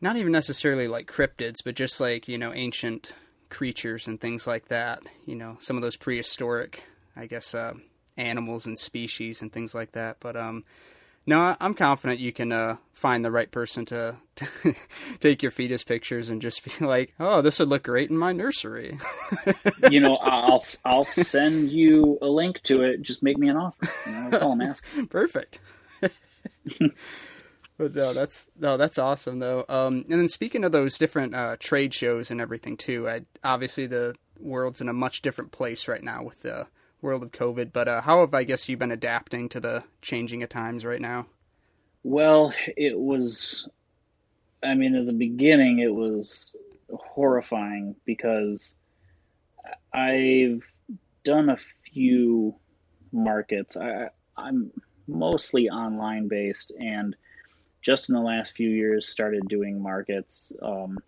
[0.00, 3.12] not even necessarily like cryptids, but just like you know ancient
[3.50, 5.02] creatures and things like that.
[5.26, 7.74] You know, some of those prehistoric, I guess, uh,
[8.16, 10.16] animals and species and things like that.
[10.18, 10.64] But um,
[11.26, 14.74] no, I'm confident you can uh, find the right person to, to
[15.20, 18.32] take your fetus pictures and just be like, "Oh, this would look great in my
[18.32, 18.98] nursery."
[19.90, 23.02] you know, I'll I'll send you a link to it.
[23.02, 23.88] Just make me an offer.
[24.06, 25.06] You know, that's all I'm asking.
[25.08, 25.58] Perfect.
[26.00, 29.64] but no, that's no, that's awesome though.
[29.68, 33.86] Um, and then speaking of those different uh, trade shows and everything too, I, obviously
[33.86, 36.68] the world's in a much different place right now with the
[37.06, 37.72] world of COVID.
[37.72, 41.00] But uh, how have I guess you been adapting to the changing of times right
[41.00, 41.26] now?
[42.02, 43.66] Well, it was.
[44.62, 46.54] I mean, at the beginning, it was
[46.92, 48.74] horrifying because
[49.92, 50.62] I've
[51.24, 52.54] done a few
[53.12, 53.76] markets.
[53.76, 54.70] I, I'm
[55.06, 57.16] mostly online based, and
[57.82, 60.52] just in the last few years, started doing markets.
[60.60, 60.98] Um,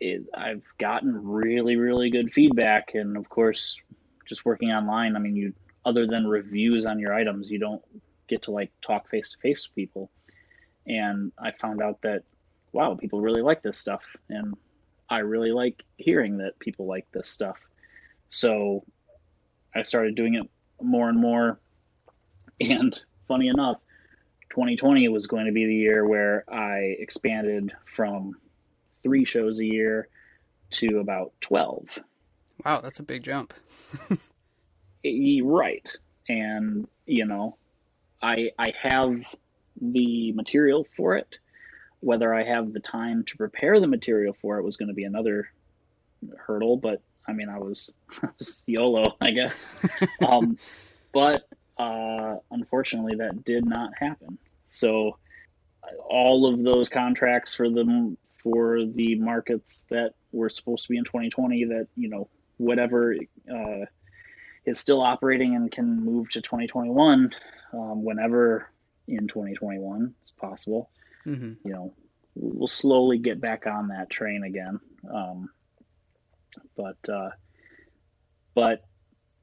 [0.00, 3.80] it, I've gotten really, really good feedback, and of course,
[4.24, 7.82] just working online, I mean, you other than reviews on your items, you don't
[8.26, 10.10] get to like talk face to face with people.
[10.86, 12.22] And I found out that
[12.72, 14.54] wow, people really like this stuff, and
[15.08, 17.58] I really like hearing that people like this stuff.
[18.30, 18.84] So
[19.74, 20.50] I started doing it
[20.82, 21.58] more and more.
[22.60, 23.78] And funny enough,
[24.50, 28.36] 2020 was going to be the year where I expanded from
[29.02, 30.08] three shows a year
[30.70, 31.98] to about 12.
[32.64, 33.54] Wow, that's a big jump.
[35.42, 35.90] right.
[36.28, 37.56] And, you know,
[38.22, 39.22] I I have
[39.80, 41.38] the material for it.
[42.00, 45.04] Whether I have the time to prepare the material for it was going to be
[45.04, 45.48] another
[46.36, 47.90] hurdle, but I mean, I was,
[48.22, 49.70] I was YOLO, I guess.
[50.26, 50.58] um,
[51.12, 54.38] but uh, unfortunately, that did not happen.
[54.68, 55.18] So
[56.08, 61.04] all of those contracts for them for the markets that were supposed to be in
[61.04, 63.14] 2020 that you know whatever
[63.52, 63.84] uh,
[64.64, 67.34] is still operating and can move to 2021
[67.72, 68.70] um, whenever
[69.06, 70.90] in 2021 is possible.
[71.26, 71.66] Mm-hmm.
[71.66, 71.94] You know,
[72.34, 74.80] we'll slowly get back on that train again.
[75.12, 75.50] Um,
[76.76, 77.30] but uh,
[78.54, 78.84] but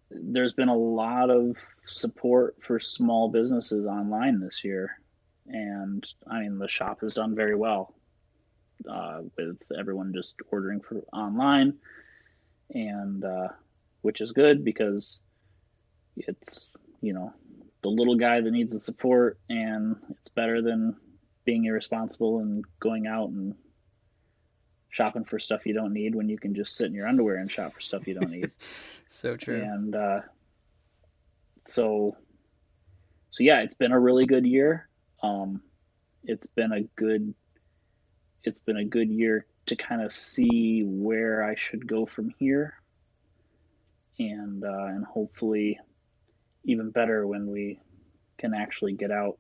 [0.10, 4.98] there's been a lot of support for small businesses online this year,
[5.48, 7.94] and I mean the shop has done very well
[8.90, 11.76] uh, with everyone just ordering for online,
[12.74, 13.50] and uh,
[14.02, 15.22] which is good because
[16.18, 17.34] it's you know
[17.82, 20.96] the little guy that needs the support, and it's better than
[21.46, 23.56] being irresponsible and going out and
[24.90, 27.50] shopping for stuff you don't need when you can just sit in your underwear and
[27.50, 28.52] shop for stuff you don't need.
[29.10, 29.62] so true.
[29.62, 30.20] And uh,
[31.68, 32.16] so,
[33.32, 34.88] so yeah, it's been a really good year.
[35.24, 35.62] Um,
[36.24, 37.34] it's been a good,
[38.44, 42.74] it's been a good year to kind of see where I should go from here,
[44.20, 45.80] and uh, and hopefully
[46.64, 47.80] even better when we
[48.38, 49.38] can actually get out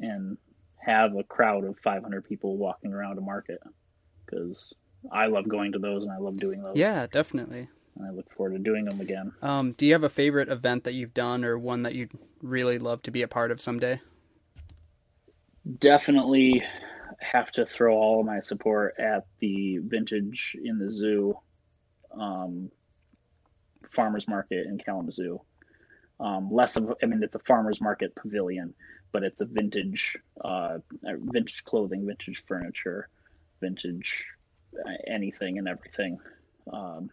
[0.00, 0.36] and
[0.76, 3.60] have a crowd of 500 people walking around a market
[4.24, 4.74] because
[5.10, 6.76] I love going to those and I love doing those.
[6.76, 7.68] Yeah, definitely.
[7.96, 9.32] And I look forward to doing them again.
[9.42, 12.78] Um, do you have a favorite event that you've done or one that you'd really
[12.78, 14.00] love to be a part of someday?
[15.78, 16.64] Definitely
[17.22, 21.38] have to throw all of my support at the vintage in the zoo
[22.18, 22.70] um,
[23.90, 25.40] farmers market in Kalamazoo.
[26.20, 28.74] Um, less of, I mean, it's a farmers market pavilion,
[29.12, 33.08] but it's a vintage, uh, vintage clothing, vintage furniture,
[33.60, 34.26] vintage
[34.78, 36.18] uh, anything and everything
[36.72, 37.10] um,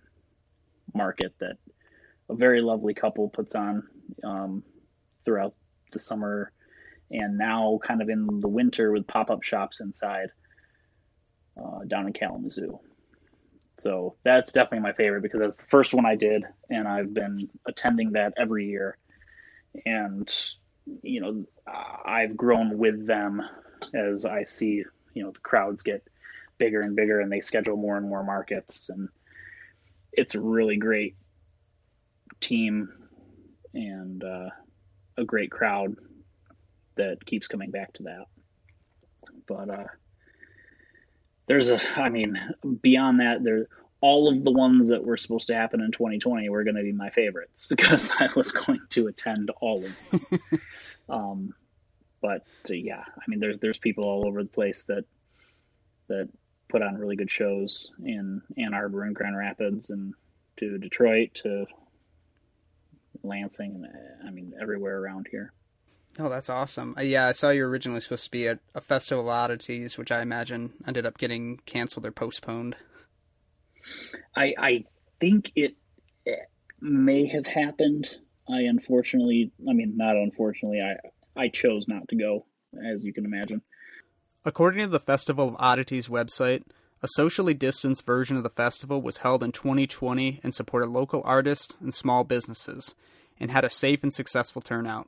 [0.94, 1.58] market that
[2.30, 3.84] a very lovely couple puts on
[4.24, 4.64] um,
[5.26, 5.56] throughout
[5.92, 6.52] the summer
[7.12, 10.30] and now kind of in the winter with pop-up shops inside
[11.58, 12.80] uh, down in Kalamazoo.
[13.80, 17.50] So that's definitely my favorite because that's the first one I did, and I've been
[17.66, 18.98] attending that every year.
[19.86, 20.30] And
[21.02, 21.46] you know,
[22.06, 23.42] I've grown with them
[23.94, 24.84] as I see
[25.14, 26.04] you know the crowds get
[26.58, 29.08] bigger and bigger, and they schedule more and more markets, and
[30.12, 31.16] it's a really great
[32.42, 32.90] team
[33.74, 34.50] and uh,
[35.18, 35.96] a great crowd
[36.96, 38.26] that keeps coming back to that.
[39.48, 39.88] But uh,
[41.48, 42.40] there's a, I mean,
[42.82, 43.68] beyond that, there
[44.02, 46.94] all of the ones that were supposed to happen in 2020 were going to be
[46.94, 50.40] my favorites because I was going to attend all of them.
[51.10, 51.54] um,
[52.22, 55.06] but uh, yeah, I mean, there's there's people all over the place that
[56.08, 56.30] that
[56.68, 60.14] put on really good shows in Ann Arbor and Grand Rapids and
[60.58, 61.66] to Detroit to
[63.24, 65.54] Lansing and uh, I mean everywhere around here.
[66.18, 66.96] Oh, that's awesome.
[66.98, 69.98] Uh, yeah, I saw you were originally supposed to be at a Festival of Oddities,
[69.98, 72.76] which I imagine ended up getting canceled or postponed.
[74.36, 74.84] I I
[75.20, 75.76] think it,
[76.26, 76.40] it
[76.82, 78.16] may have happened.
[78.50, 80.96] I unfortunately, I mean, not unfortunately, I
[81.40, 82.46] I chose not to go,
[82.94, 83.62] as you can imagine.
[84.44, 86.64] According to the Festival of Oddities website,
[87.02, 91.78] a socially distanced version of the festival was held in 2020 and supported local artists
[91.80, 92.94] and small businesses,
[93.40, 95.08] and had a safe and successful turnout.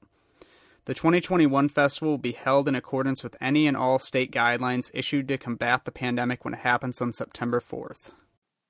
[0.85, 5.27] The 2021 festival will be held in accordance with any and all state guidelines issued
[5.27, 8.11] to combat the pandemic when it happens on September 4th.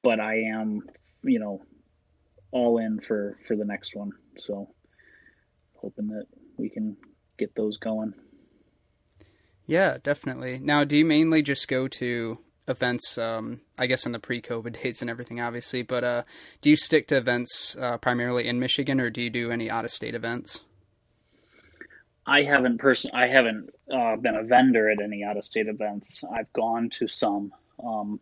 [0.03, 0.81] But I am,
[1.23, 1.61] you know,
[2.51, 4.11] all in for for the next one.
[4.37, 4.67] So
[5.75, 6.25] hoping that
[6.57, 6.97] we can
[7.37, 8.13] get those going.
[9.65, 10.59] Yeah, definitely.
[10.59, 15.01] Now, do you mainly just go to events, um, I guess in the pre-COVID dates
[15.01, 16.23] and everything, obviously, but uh,
[16.61, 20.15] do you stick to events uh, primarily in Michigan, or do you do any out-of-state
[20.15, 20.63] events?
[22.25, 26.23] I haven't person I haven't uh, been a vendor at any out-of-state events.
[26.23, 27.53] I've gone to some,
[27.83, 28.19] um,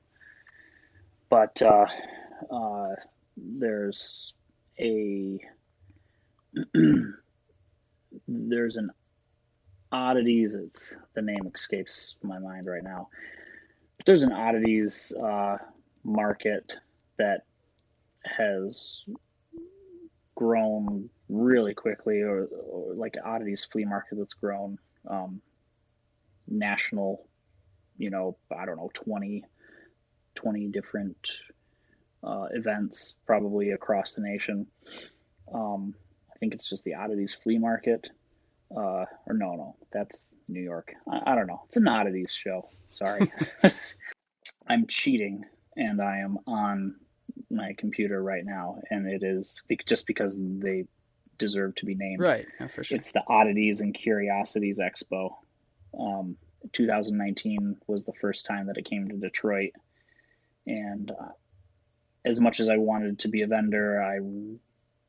[1.30, 1.88] but uh,
[2.52, 2.96] uh,
[3.38, 4.34] there's
[4.80, 5.40] a
[8.28, 8.92] there's an
[9.92, 10.56] oddities.
[10.56, 13.10] It's the name escapes my mind right now
[13.98, 15.58] But there's an oddities uh,
[16.04, 16.74] market
[17.18, 17.44] that
[18.26, 19.04] has
[20.36, 24.78] grown really quickly, or, or like oddities flea market that's grown
[25.08, 25.42] um,
[26.48, 27.26] national.
[27.98, 29.44] You know, I don't know, 20,
[30.36, 31.18] 20 different
[32.24, 34.68] uh, events probably across the nation.
[35.54, 35.94] Um,
[36.34, 38.10] I think it's just the oddities flea market.
[38.76, 40.94] Uh, or no, no, that's New York.
[41.10, 41.64] I, I don't know.
[41.66, 42.70] It's an oddities show.
[42.92, 43.32] Sorry.
[44.68, 46.96] I'm cheating and I am on
[47.50, 50.86] my computer right now, and it is just because they
[51.40, 52.22] deserve to be named.
[52.22, 52.98] Right, yeah, for sure.
[52.98, 55.36] It's the Oddities and Curiosities Expo.
[56.00, 56.38] Um,
[56.74, 59.72] 2019 was the first time that it came to Detroit,
[60.68, 61.32] and uh,
[62.26, 64.20] as much as I wanted to be a vendor, I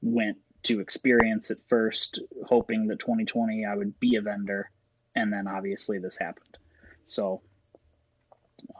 [0.01, 4.70] went to experience it first, hoping that 2020 I would be a vendor,
[5.14, 6.59] and then obviously this happened.
[7.07, 7.43] So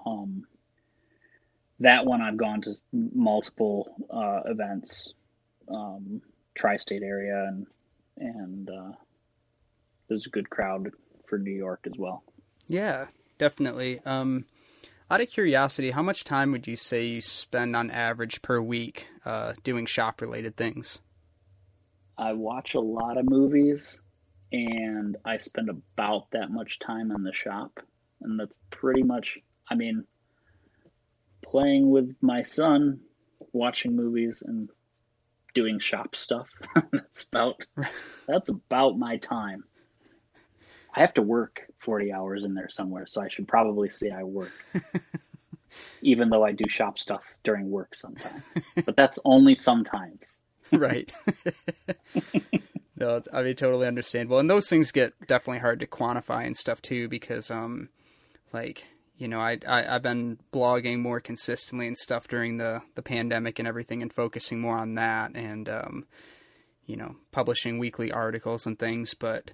[0.07, 0.45] um,
[1.81, 5.15] that one I've gone to multiple uh, events,
[5.69, 6.21] um,
[6.55, 7.67] tri-state area, and
[8.17, 8.93] and uh,
[10.09, 10.91] there's a good crowd
[11.27, 12.23] for New York as well.
[12.67, 13.07] Yeah,
[13.39, 14.01] definitely.
[14.05, 14.47] Um,
[15.11, 19.09] out of curiosity, how much time would you say you spend on average per week
[19.25, 21.01] uh, doing shop-related things?
[22.17, 24.03] I watch a lot of movies,
[24.53, 27.81] and I spend about that much time in the shop,
[28.21, 29.39] and that's pretty much
[29.71, 30.05] I mean,
[31.43, 33.01] playing with my son,
[33.53, 34.69] watching movies, and
[35.55, 36.49] doing shop stuff.
[36.93, 37.65] that's about
[38.27, 39.65] that's about my time.
[40.95, 44.25] I have to work 40 hours in there somewhere, so I should probably say I
[44.25, 44.53] work.
[46.03, 48.43] Even though I do shop stuff during work sometimes.
[48.85, 50.39] but that's only sometimes.
[50.73, 51.13] right.
[52.97, 54.39] no, I mean totally understandable.
[54.39, 57.89] And those things get definitely hard to quantify and stuff too because um
[58.53, 58.85] like
[59.21, 63.59] you know, I, I have been blogging more consistently and stuff during the the pandemic
[63.59, 66.07] and everything, and focusing more on that, and um,
[66.87, 69.13] you know, publishing weekly articles and things.
[69.13, 69.51] But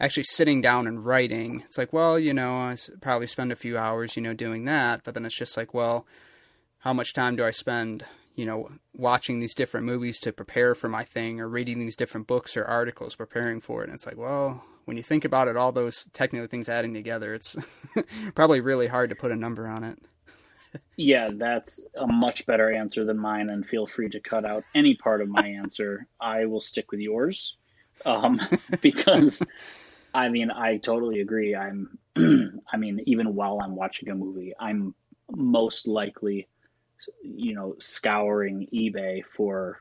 [0.00, 3.76] actually sitting down and writing, it's like, well, you know, I probably spend a few
[3.76, 5.02] hours, you know, doing that.
[5.04, 6.06] But then it's just like, well,
[6.78, 10.88] how much time do I spend, you know, watching these different movies to prepare for
[10.88, 13.90] my thing, or reading these different books or articles preparing for it?
[13.90, 17.34] And it's like, well, when you think about it, all those technical things adding together,
[17.34, 17.56] it's
[18.34, 19.98] probably really hard to put a number on it.
[20.96, 24.94] yeah, that's a much better answer than mine, and feel free to cut out any
[24.94, 26.06] part of my answer.
[26.20, 27.56] I will stick with yours
[28.04, 28.40] um,
[28.80, 29.42] because,
[30.14, 31.54] I mean, I totally agree.
[31.54, 31.98] I'm,
[32.72, 34.94] I mean, even while I'm watching a movie, I'm
[35.30, 36.48] most likely,
[37.22, 39.80] you know, scouring eBay for,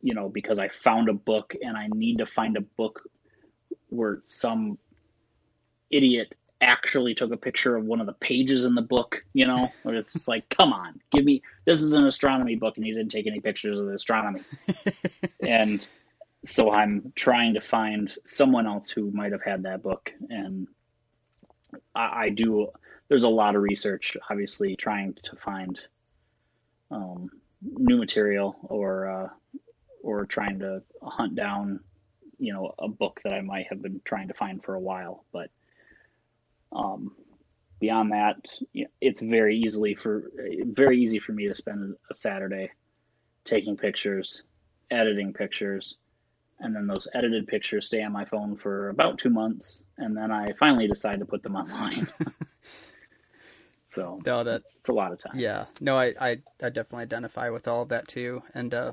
[0.00, 3.02] you know, because I found a book and I need to find a book
[3.90, 4.78] where some
[5.90, 9.72] idiot actually took a picture of one of the pages in the book, you know?
[9.84, 13.26] It's like, come on, give me this is an astronomy book and he didn't take
[13.26, 14.40] any pictures of the astronomy.
[15.40, 15.84] and
[16.46, 20.68] so I'm trying to find someone else who might have had that book and
[21.94, 22.68] I, I do
[23.08, 25.80] there's a lot of research obviously trying to find
[26.90, 27.30] um,
[27.62, 29.28] new material or uh,
[30.02, 31.80] or trying to hunt down
[32.40, 35.24] you know a book that I might have been trying to find for a while.
[35.32, 35.50] But
[36.72, 37.12] um,
[37.78, 38.36] beyond that,
[39.00, 40.30] it's very easily for
[40.64, 42.70] very easy for me to spend a Saturday
[43.44, 44.42] taking pictures,
[44.90, 45.96] editing pictures,
[46.58, 50.30] and then those edited pictures stay on my phone for about two months, and then
[50.30, 52.08] I finally decide to put them online.
[53.88, 55.38] so no, that it's a lot of time.
[55.38, 56.30] Yeah, no, I I,
[56.62, 58.92] I definitely identify with all of that too, and uh,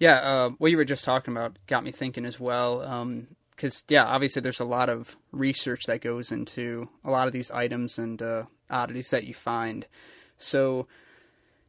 [0.00, 2.78] yeah, uh, what you were just talking about got me thinking as well.
[3.50, 7.32] Because um, yeah, obviously there's a lot of research that goes into a lot of
[7.32, 9.86] these items and uh, oddities that you find.
[10.38, 10.88] So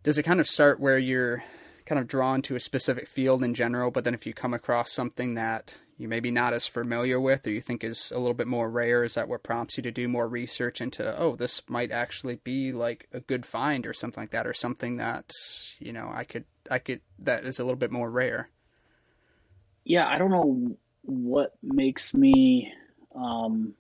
[0.02, 1.44] does it kind of start where you're
[1.86, 4.94] kind of drawn to a specific field in general, but then if you come across
[4.94, 8.48] something that you maybe not as familiar with or you think is a little bit
[8.48, 11.92] more rare, is that what prompts you to do more research into, oh, this might
[11.92, 15.32] actually be like a good find or something like that, or something that,
[15.78, 18.50] you know, I could, I could, that is a little bit more rare?
[19.84, 22.74] Yeah, I don't know what makes me,
[23.16, 23.76] um,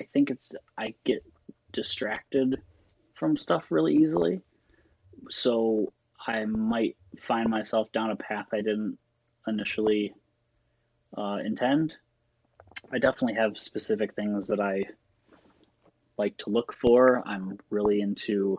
[0.00, 1.22] I think it's, I get
[1.72, 2.62] distracted
[3.12, 4.40] from stuff really easily.
[5.30, 5.92] So
[6.26, 8.98] I might find myself down a path I didn't
[9.46, 10.14] initially
[11.16, 11.96] uh, intend.
[12.92, 14.84] I definitely have specific things that I
[16.18, 17.22] like to look for.
[17.26, 18.58] I'm really into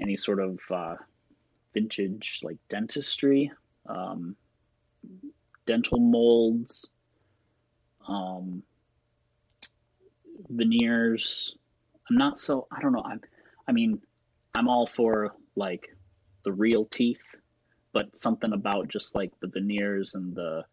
[0.00, 0.96] any sort of uh,
[1.72, 3.52] vintage like dentistry,
[3.86, 4.36] um,
[5.66, 6.88] dental molds,
[8.08, 8.62] um,
[10.48, 11.56] veneers.
[12.08, 13.02] I'm not so I don't know.
[13.04, 13.20] I'm
[13.66, 14.00] I mean
[14.54, 15.94] I'm all for like
[16.44, 17.22] the real teeth,
[17.92, 20.64] but something about just like the veneers and the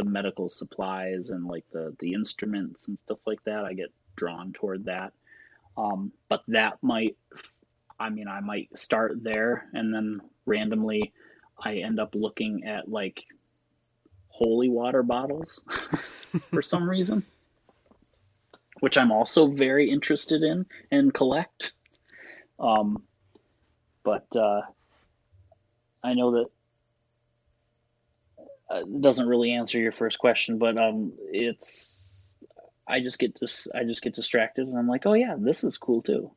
[0.00, 4.54] the medical supplies and like the the instruments and stuff like that, I get drawn
[4.54, 5.12] toward that.
[5.76, 7.16] Um, but that might,
[7.98, 11.12] I mean, I might start there and then randomly
[11.62, 13.24] I end up looking at like
[14.28, 15.64] holy water bottles
[16.50, 17.22] for some reason,
[18.80, 21.72] which I'm also very interested in and collect.
[22.58, 23.02] Um,
[24.02, 24.62] but uh,
[26.02, 26.46] I know that
[28.70, 32.22] uh, doesn't really answer your first question, but um, it's
[32.86, 35.76] I just get dis- I just get distracted, and I'm like, oh yeah, this is
[35.76, 36.30] cool too.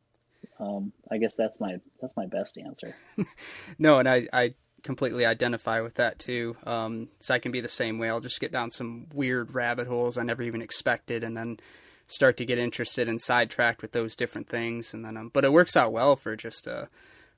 [0.59, 2.95] Um, I guess that's my that's my best answer.
[3.77, 6.57] no, and I I completely identify with that too.
[6.65, 8.09] Um, so I can be the same way.
[8.09, 11.59] I'll just get down some weird rabbit holes I never even expected, and then
[12.07, 15.53] start to get interested and sidetracked with those different things, and then um, but it
[15.53, 16.89] works out well for just a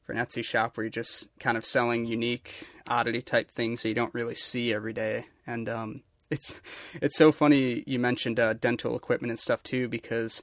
[0.05, 3.89] for an Etsy shop where you're just kind of selling unique oddity type things that
[3.89, 5.25] you don't really see every day.
[5.47, 6.61] And um, it's
[7.01, 10.41] it's so funny you mentioned uh, dental equipment and stuff too because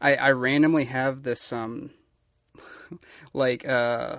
[0.00, 1.90] I, I randomly have this um
[3.32, 4.18] like uh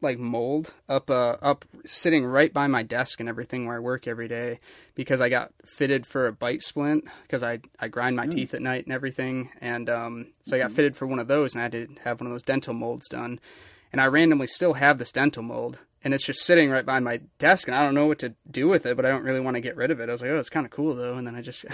[0.00, 4.06] like mold up uh up sitting right by my desk and everything where I work
[4.06, 4.60] every day
[4.94, 8.32] because I got fitted for a bite splint because I I grind my mm.
[8.32, 10.76] teeth at night and everything and um so I got mm-hmm.
[10.76, 13.08] fitted for one of those and I had to have one of those dental molds
[13.08, 13.40] done
[13.92, 17.20] and I randomly still have this dental mold, and it's just sitting right by my
[17.38, 19.56] desk, and I don't know what to do with it, but I don't really want
[19.56, 20.08] to get rid of it.
[20.08, 21.64] I was like, oh, it's kind of cool though, and then I just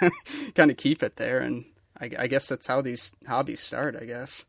[0.54, 1.66] kind of keep it there, and
[2.00, 3.96] I, I guess that's how these hobbies start.
[4.00, 4.44] I guess.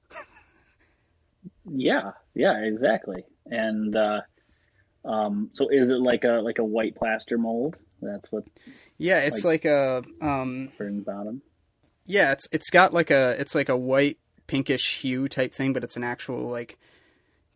[1.70, 3.24] yeah, yeah, exactly.
[3.46, 4.22] And uh,
[5.06, 7.78] um, so, is it like a like a white plaster mold?
[8.02, 8.46] That's what.
[8.98, 10.72] Yeah, it's like, like a um,
[11.06, 11.42] bottom.
[12.06, 14.18] Yeah, it's it's got like a it's like a white
[14.48, 16.78] pinkish hue type thing, but it's an actual like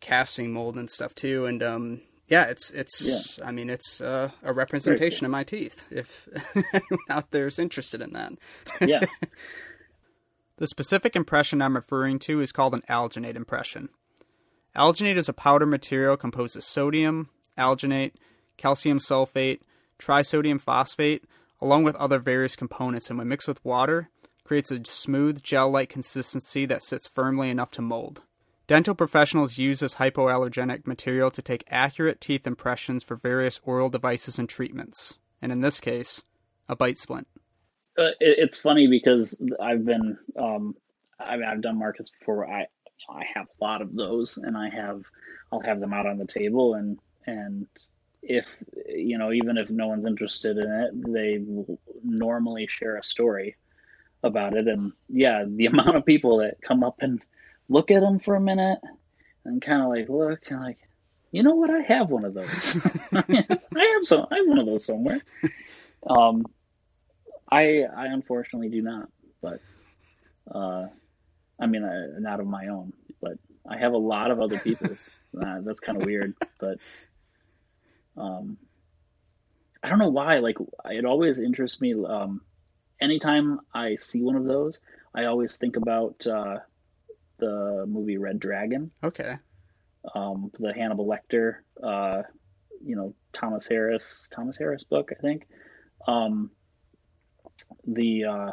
[0.02, 1.46] casting mold and stuff too.
[1.46, 3.46] And um, yeah, it's it's yeah.
[3.46, 5.86] I mean it's uh, a representation of my teeth.
[5.90, 8.32] If anyone out there is interested in that,
[8.82, 9.00] yeah.
[10.58, 13.88] the specific impression I'm referring to is called an alginate impression.
[14.76, 18.12] Alginate is a powder material composed of sodium, alginate,
[18.56, 19.60] calcium sulfate,
[19.98, 21.24] trisodium phosphate,
[21.60, 24.08] along with other various components, and when mixed with water,
[24.44, 28.22] creates a smooth gel-like consistency that sits firmly enough to mold.
[28.66, 34.38] Dental professionals use this hypoallergenic material to take accurate teeth impressions for various oral devices
[34.38, 36.22] and treatments, and in this case,
[36.68, 37.26] a bite splint.
[37.98, 40.74] Uh, it, it's funny because I've been, um,
[41.18, 42.48] I mean, I've done markets before.
[42.48, 42.66] I
[43.10, 45.02] I have a lot of those, and I have,
[45.50, 47.66] I'll have them out on the table, and and
[48.22, 48.46] if
[48.88, 51.44] you know, even if no one's interested in it, they
[52.04, 53.56] normally share a story
[54.22, 57.20] about it, and yeah, the amount of people that come up and
[57.72, 58.78] look at them for a minute
[59.44, 60.78] and kind of like look and like,
[61.30, 61.70] you know what?
[61.70, 62.76] I have one of those.
[63.12, 64.26] I have some.
[64.30, 65.20] I have one of those somewhere.
[66.06, 66.44] Um,
[67.50, 69.08] I I unfortunately do not,
[69.40, 69.60] but
[70.54, 70.88] uh,
[71.58, 72.92] I mean, I, not of my own,
[73.22, 74.98] but I have a lot of other people's.
[75.42, 76.78] uh, that's kind of weird, but
[78.18, 78.58] um,
[79.82, 80.38] I don't know why.
[80.40, 80.56] Like
[80.90, 81.94] it always interests me.
[81.94, 82.42] Um,
[83.00, 84.80] anytime I see one of those,
[85.14, 86.58] I always think about uh,
[87.42, 88.92] the movie Red Dragon.
[89.02, 89.34] Okay.
[90.14, 92.22] Um, the Hannibal Lecter, uh,
[92.84, 95.48] you know, Thomas Harris, Thomas Harris book, I think.
[96.06, 96.50] Um,
[97.86, 98.50] the uh,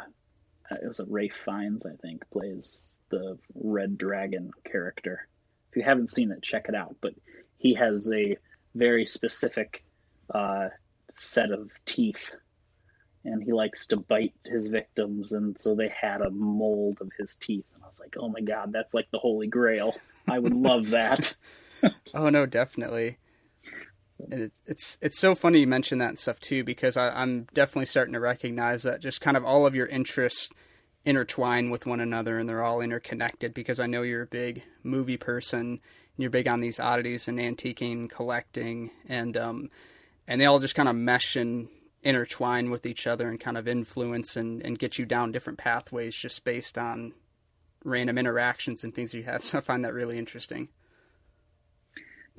[0.70, 5.28] it was a Ralph Fiennes, I think, plays the Red Dragon character.
[5.70, 6.96] If you haven't seen it, check it out.
[7.00, 7.14] But
[7.58, 8.36] he has a
[8.74, 9.84] very specific
[10.34, 10.68] uh,
[11.14, 12.32] set of teeth,
[13.24, 17.36] and he likes to bite his victims, and so they had a mold of his
[17.36, 17.66] teeth.
[17.90, 19.94] And I was like, oh my god, that's like the holy grail.
[20.28, 21.34] I would love that.
[22.14, 23.18] oh no, definitely.
[24.18, 27.86] And it, it's it's so funny you mention that stuff too because I, I'm definitely
[27.86, 30.50] starting to recognize that just kind of all of your interests
[31.04, 35.16] intertwine with one another and they're all interconnected because I know you're a big movie
[35.16, 35.80] person and
[36.18, 39.70] you're big on these oddities and antiquing, collecting, and um,
[40.28, 41.68] and they all just kind of mesh and
[42.02, 46.14] intertwine with each other and kind of influence and, and get you down different pathways
[46.14, 47.12] just based on
[47.84, 49.42] random interactions and things you have.
[49.44, 50.68] So I find that really interesting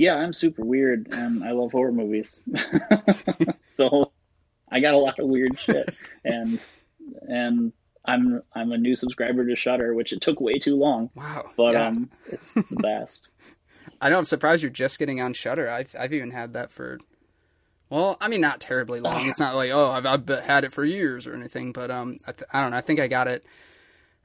[0.01, 2.41] yeah, I'm super weird and I love horror movies.
[3.69, 4.11] so
[4.71, 6.59] I got a lot of weird shit and
[7.27, 7.73] and
[8.03, 11.11] I'm I'm a new subscriber to Shudder, which it took way too long.
[11.13, 11.51] Wow.
[11.55, 11.87] But yeah.
[11.87, 13.29] um it's the best.
[14.01, 15.69] I know I'm surprised you're just getting on Shudder.
[15.69, 16.99] I've I've even had that for
[17.91, 19.29] well, I mean not terribly long.
[19.29, 22.31] It's not like, oh, I've, I've had it for years or anything, but um I,
[22.31, 22.77] th- I don't know.
[22.77, 23.45] I think I got it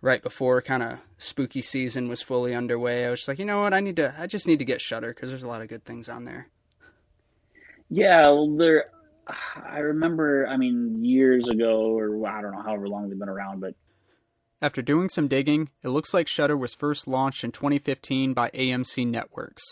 [0.06, 3.04] right before kind of spooky season was fully underway.
[3.04, 4.80] I was just like, you know what, I need to, I just need to get
[4.80, 6.48] Shudder because there's a lot of good things on there.
[7.90, 8.86] Yeah, well, there.
[9.56, 13.60] I remember, I mean, years ago, or I don't know, however long they've been around,
[13.60, 13.74] but
[14.62, 19.08] after doing some digging, it looks like Shudder was first launched in 2015 by AMC
[19.08, 19.64] Networks.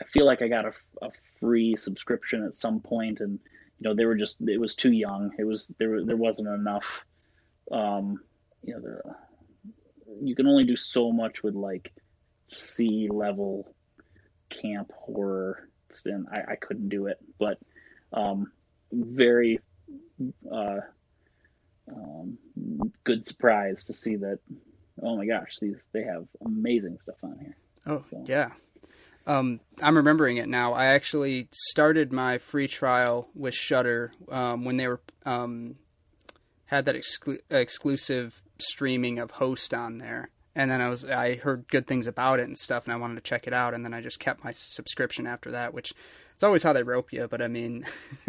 [0.00, 3.38] I feel like I got a, a free subscription at some point, and
[3.78, 5.32] you know, they were just it was too young.
[5.38, 7.04] It was there there wasn't enough.
[7.70, 8.20] Um,
[8.62, 9.00] you know, the
[10.22, 11.92] you can only do so much with like
[12.52, 13.72] C level
[14.48, 15.68] camp horror,
[16.04, 17.18] and I, I couldn't do it.
[17.38, 17.58] But
[18.12, 18.50] um,
[18.92, 19.60] very
[20.50, 20.80] uh,
[21.88, 22.38] um,
[23.04, 24.38] good surprise to see that.
[25.02, 27.56] Oh my gosh, these they have amazing stuff on here.
[27.86, 28.24] Oh so.
[28.26, 28.50] yeah.
[29.26, 30.72] Um, I'm remembering it now.
[30.72, 35.76] I actually started my free trial with Shudder um, when they were um,
[36.70, 40.30] had that exclu- exclusive streaming of Host on there.
[40.54, 43.16] And then I was I heard good things about it and stuff, and I wanted
[43.16, 43.74] to check it out.
[43.74, 45.92] And then I just kept my subscription after that, which
[46.32, 47.26] it's always how they rope you.
[47.28, 47.86] But I mean,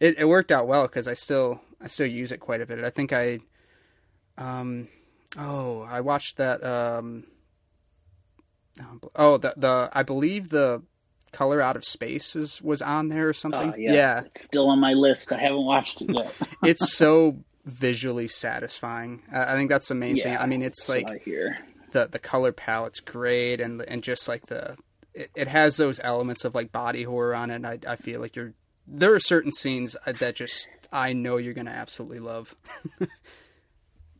[0.00, 2.84] it, it worked out well because I still I still use it quite a bit.
[2.84, 3.40] I think I,
[4.38, 4.88] um,
[5.36, 6.64] oh, I watched that.
[6.64, 7.24] Um,
[9.16, 10.82] oh, the the I believe the
[11.32, 13.70] Color Out of Space is, was on there or something.
[13.70, 13.92] Uh, yeah.
[13.92, 14.20] yeah.
[14.26, 15.32] It's still on my list.
[15.32, 16.36] I haven't watched it yet.
[16.62, 19.22] it's so visually satisfying.
[19.32, 20.36] I think that's the main yeah, thing.
[20.36, 24.76] I mean, it's like the the color palette's great, and and just like the
[25.14, 27.64] it, it, has those elements of like body horror on it.
[27.64, 28.54] I I feel like you're
[28.86, 32.54] there are certain scenes that just I know you're gonna absolutely love.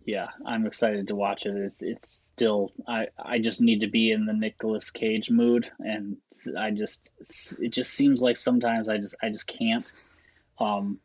[0.07, 1.55] yeah, I'm excited to watch it.
[1.55, 6.17] It's it's still I I just need to be in the Nicolas Cage mood, and
[6.59, 7.09] I just
[7.61, 9.91] it just seems like sometimes I just I just can't.
[10.59, 11.01] Um,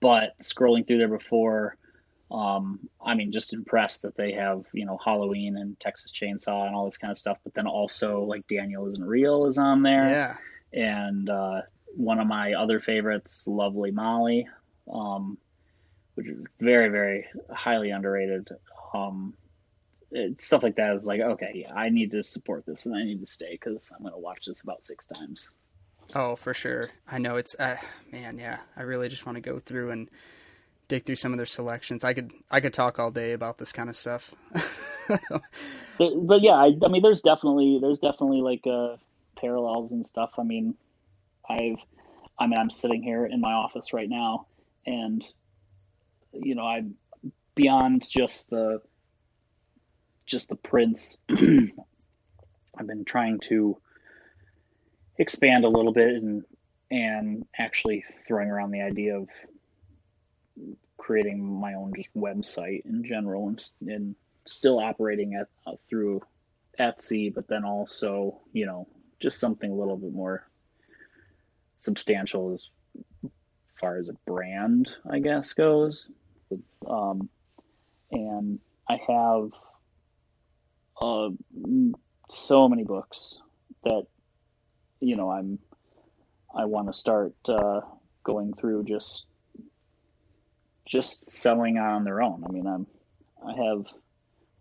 [0.00, 1.76] but scrolling through there before,
[2.30, 6.74] um, I mean, just impressed that they have you know Halloween and Texas Chainsaw and
[6.74, 7.38] all this kind of stuff.
[7.44, 10.08] But then also like Daniel isn't real is on there.
[10.08, 10.36] Yeah.
[10.72, 11.62] And uh,
[11.96, 14.48] one of my other favorites, Lovely Molly,
[14.92, 15.38] um,
[16.14, 18.48] which is very very highly underrated.
[18.94, 19.34] Um,
[20.12, 23.04] it, stuff like that is like okay, yeah, I need to support this and I
[23.04, 25.52] need to stay because I'm going to watch this about six times.
[26.14, 26.90] Oh, for sure.
[27.08, 27.76] I know it's uh,
[28.10, 28.58] man, yeah.
[28.76, 30.08] I really just want to go through and
[30.88, 32.04] dig through some of their selections.
[32.04, 34.34] I could I could talk all day about this kind of stuff.
[35.08, 38.96] but, but, yeah, I, I, mean, there's definitely there's definitely like uh,
[39.36, 40.30] parallels and stuff.
[40.38, 40.74] I mean,
[41.48, 41.78] I've
[42.38, 44.46] I mean, I'm sitting here in my office right now,
[44.86, 45.24] and
[46.32, 46.94] you know, I'm
[47.54, 48.80] beyond just the
[50.26, 51.20] just the prints.
[51.30, 53.76] I've been trying to
[55.20, 56.44] expand a little bit and
[56.90, 59.28] and actually throwing around the idea of
[60.96, 64.16] creating my own just website in general and, and
[64.46, 66.20] still operating at uh, through
[66.78, 68.88] Etsy, but then also you know
[69.20, 70.48] just something a little bit more
[71.78, 72.66] substantial as
[73.74, 76.08] far as a brand, I guess goes.
[76.86, 77.28] Um,
[78.10, 78.58] and
[78.88, 79.50] I have
[81.00, 81.28] uh,
[82.30, 83.38] so many books
[83.84, 84.06] that
[85.00, 85.58] you know, I'm
[86.54, 87.80] I want to start uh,
[88.24, 89.26] going through just
[90.86, 92.44] just selling on their own.
[92.48, 92.86] I mean, I'm
[93.46, 93.84] I have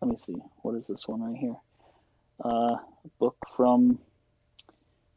[0.01, 1.55] let me see what is this one right here?
[2.43, 2.75] Uh,
[3.19, 3.99] book from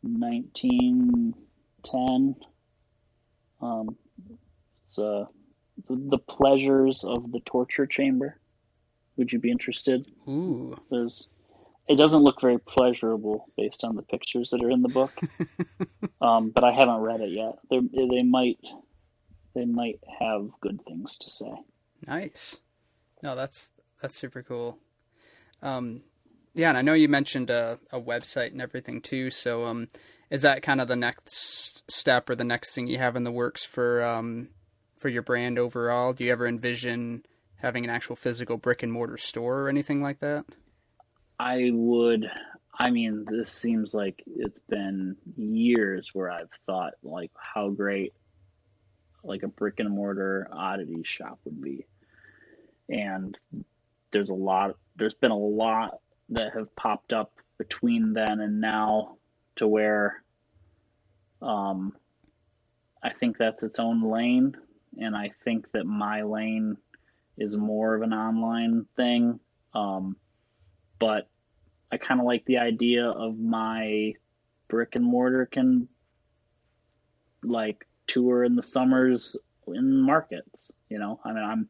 [0.02, 2.36] 1910.
[3.60, 3.96] Um,
[4.88, 5.26] it's uh,
[5.88, 8.38] the, the pleasures of the torture chamber.
[9.16, 10.10] Would you be interested?
[10.28, 10.76] Ooh.
[10.90, 11.28] There's
[11.88, 15.12] it doesn't look very pleasurable based on the pictures that are in the book.
[16.20, 17.58] um, but I haven't read it yet.
[17.70, 18.58] They they might
[19.54, 21.52] they might have good things to say.
[22.06, 22.60] Nice.
[23.22, 23.70] No, that's
[24.00, 24.78] that's super cool.
[25.60, 26.02] Um,
[26.54, 29.30] yeah, and I know you mentioned a, a website and everything too.
[29.30, 29.88] So, um,
[30.30, 33.30] is that kind of the next step or the next thing you have in the
[33.30, 34.48] works for um,
[34.96, 36.12] for your brand overall?
[36.12, 37.24] Do you ever envision
[37.56, 40.44] having an actual physical brick and mortar store or anything like that?
[41.42, 42.30] I would.
[42.78, 48.14] I mean, this seems like it's been years where I've thought like how great
[49.24, 51.84] like a brick and mortar oddity shop would be.
[52.88, 53.36] And
[54.12, 59.16] there's a lot there's been a lot that have popped up between then and now
[59.56, 60.22] to where
[61.40, 61.92] um
[63.02, 64.56] I think that's its own lane
[64.96, 66.76] and I think that my lane
[67.36, 69.40] is more of an online thing.
[69.74, 70.16] Um
[71.00, 71.28] but
[71.92, 74.14] I kind of like the idea of my
[74.68, 75.88] brick and mortar can
[77.44, 79.36] like tour in the summers
[79.68, 80.72] in markets.
[80.88, 81.68] You know, I mean, I'm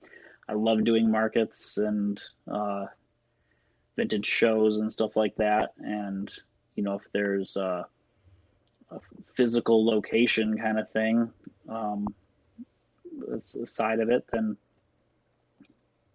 [0.49, 2.21] I love doing markets and
[2.51, 2.87] uh,
[3.97, 5.73] vintage shows and stuff like that.
[5.79, 6.31] And
[6.77, 7.87] you know, if there's a,
[8.91, 9.01] a
[9.35, 11.31] physical location kind of thing,
[11.69, 12.07] um,
[13.31, 14.57] a side of it, then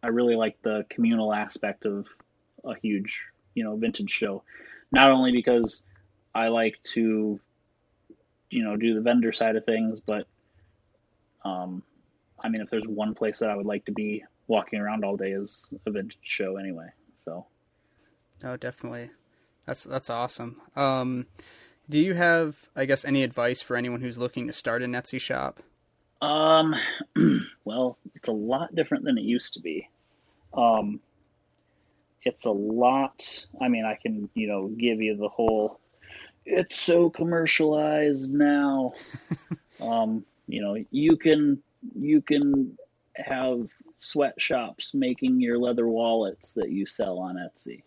[0.02, 2.08] I really like the communal aspect of
[2.64, 3.22] a huge,
[3.58, 4.44] you know, vintage show.
[4.92, 5.84] Not only because
[6.34, 7.40] I like to
[8.50, 10.26] you know do the vendor side of things but
[11.44, 11.84] um
[12.40, 15.18] i mean if there's one place that i would like to be walking around all
[15.18, 16.88] day is a vintage show anyway
[17.26, 17.46] so.
[18.44, 19.10] Oh definitely.
[19.66, 20.62] That's that's awesome.
[20.78, 21.26] Um
[21.90, 25.20] do you have i guess any advice for anyone who's looking to start an etsy
[25.20, 25.60] shop?
[26.22, 26.74] Um
[27.66, 29.90] well it's a lot different than it used to be.
[30.54, 31.02] Um
[32.28, 35.80] it's a lot i mean i can you know give you the whole
[36.48, 38.94] it's so commercialized now.
[39.82, 41.62] um, you know, you can
[41.96, 42.78] you can
[43.16, 43.68] have
[44.00, 47.84] sweatshops making your leather wallets that you sell on Etsy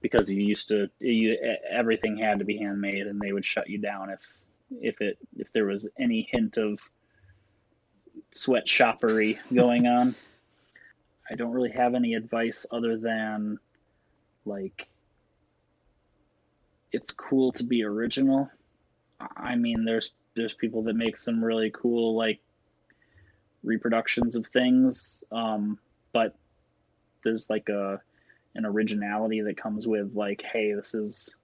[0.00, 1.36] because you used to you,
[1.68, 4.20] everything had to be handmade and they would shut you down if
[4.70, 6.78] if it if there was any hint of
[8.34, 10.14] sweatshoppery going on.
[11.30, 13.58] I don't really have any advice other than
[14.44, 14.88] like
[16.92, 18.50] it's cool to be original.
[19.36, 22.40] I mean, there's there's people that make some really cool like
[23.62, 25.78] reproductions of things, um,
[26.12, 26.34] but
[27.22, 28.00] there's like a
[28.54, 31.34] an originality that comes with like, hey, this is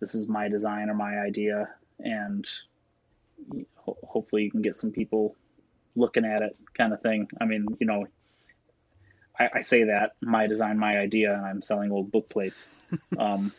[0.00, 1.68] this is my design or my idea,
[2.00, 2.48] and
[3.76, 5.36] ho- hopefully you can get some people
[5.94, 7.28] looking at it, kind of thing.
[7.40, 8.06] I mean, you know,
[9.38, 12.70] I, I say that my design, my idea, and I'm selling old book plates.
[13.18, 13.52] Um,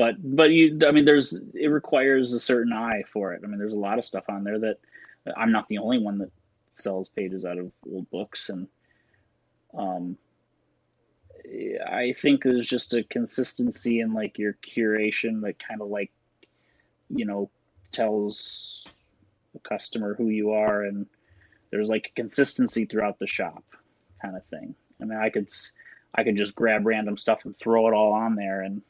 [0.00, 3.42] but but you i mean there's it requires a certain eye for it.
[3.44, 4.78] I mean there's a lot of stuff on there that
[5.36, 6.30] i'm not the only one that
[6.72, 8.48] sells pages out of old books.
[8.48, 8.66] And
[9.76, 10.16] um
[11.86, 16.10] i think there's just a consistency in like your curation that kind of like
[17.10, 17.50] you know
[17.92, 18.86] tells
[19.52, 20.82] the customer who you are.
[20.82, 21.06] And
[21.70, 23.64] there's like a consistency throughout the shop
[24.20, 25.48] kind of thing i mean i could
[26.14, 28.82] i could just grab random stuff and throw it all on there and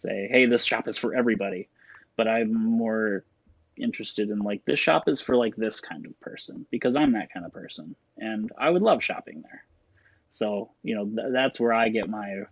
[0.00, 1.68] say, hey, this shop is for everybody.
[2.16, 3.24] But I'm more
[3.76, 7.32] interested in like this shop is for like this kind of person because I'm that
[7.32, 9.64] kind of person and I would love shopping there.
[10.32, 12.42] So, you know, th- that's where I get my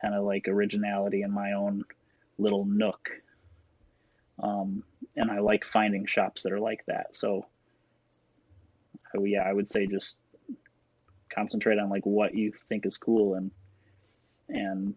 [0.00, 1.84] kind of like originality in my own
[2.38, 3.10] little nook.
[4.40, 4.84] Um,
[5.16, 7.16] and I like finding shops that are like that.
[7.16, 7.46] So,
[9.20, 10.16] yeah, I would say just
[11.38, 13.50] concentrate on like what you think is cool and
[14.48, 14.94] and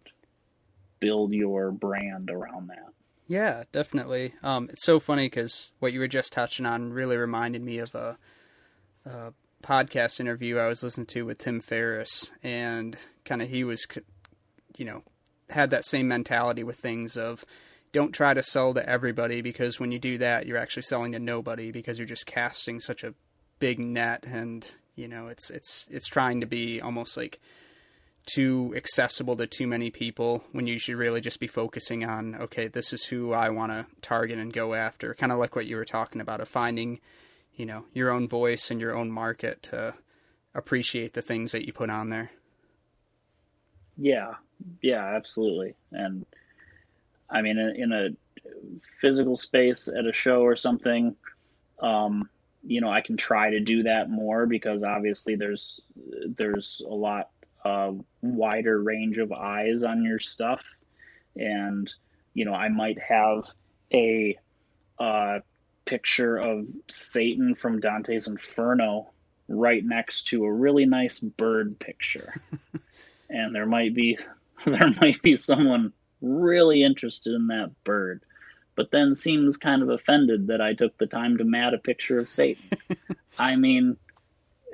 [1.00, 2.94] build your brand around that.
[3.28, 4.34] Yeah, definitely.
[4.44, 7.96] Um, it's so funny because what you were just touching on really reminded me of
[7.96, 8.18] a,
[9.06, 9.34] a
[9.64, 13.88] podcast interview I was listening to with Tim Ferriss, and kind of he was,
[14.78, 15.04] you know,
[15.50, 17.44] had that same mentality with things of
[17.92, 21.20] don't try to sell to everybody because when you do that, you're actually selling to
[21.20, 23.14] nobody because you're just casting such a
[23.60, 27.40] big net, and you know, it's it's it's trying to be almost like
[28.26, 32.68] too accessible to too many people when you should really just be focusing on okay
[32.68, 35.14] this is who i want to target and go after.
[35.16, 37.00] Kind of like what you were talking about of finding
[37.56, 39.96] you know your own voice and your own market to
[40.54, 42.32] appreciate the things that you put on there.
[43.98, 44.34] Yeah.
[44.82, 45.76] Yeah absolutely.
[45.92, 46.26] And
[47.30, 48.10] i mean in a
[49.00, 51.16] physical space at a show or something
[51.82, 52.30] um,
[52.64, 55.82] you know i can try to do that more because obviously there's
[56.36, 57.30] there's a lot
[57.64, 57.92] uh,
[58.22, 60.66] wider range of eyes on your stuff.
[61.36, 61.94] And
[62.34, 63.44] you know i might have
[63.94, 64.38] a
[65.00, 65.40] uh,
[65.86, 69.12] picture of satan from dante's inferno
[69.48, 72.34] right next to a really nice bird picture.
[73.32, 74.18] And there might be
[74.66, 78.22] there might be someone really interested in that bird
[78.76, 82.20] but then seems kind of offended that I took the time to mat a picture
[82.20, 82.64] of Satan.
[83.40, 83.98] I mean,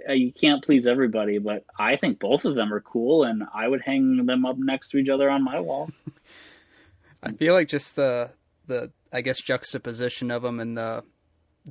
[0.08, 3.68] uh, you can't please everybody, but I think both of them are cool, and I
[3.68, 5.90] would hang them up next to each other on my wall.
[7.24, 8.32] I feel like just the
[8.68, 11.04] the I guess juxtaposition of them and the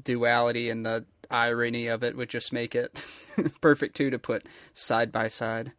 [0.02, 3.04] duality and the irony of it would just make it
[3.60, 5.72] perfect too to put side by side.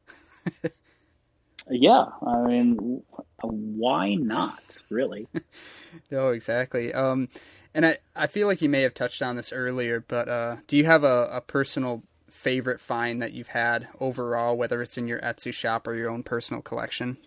[1.69, 3.03] Yeah, I mean,
[3.41, 4.61] why not?
[4.89, 5.27] Really?
[6.11, 6.93] no, exactly.
[6.93, 7.29] Um,
[7.73, 10.77] and I, I feel like you may have touched on this earlier, but uh, do
[10.77, 15.19] you have a, a personal favorite find that you've had overall, whether it's in your
[15.21, 17.17] Etsy shop or your own personal collection?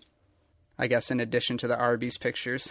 [0.77, 2.69] I guess in addition to the Arby's pictures.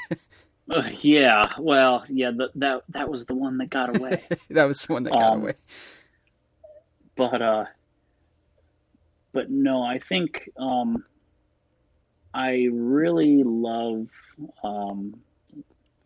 [0.70, 4.22] uh, yeah, well, yeah, the, that that was the one that got away.
[4.50, 5.54] that was the one that got um, away.
[7.16, 7.64] But uh,
[9.32, 11.04] but no, I think um,
[12.34, 14.08] I really love
[14.62, 15.14] um,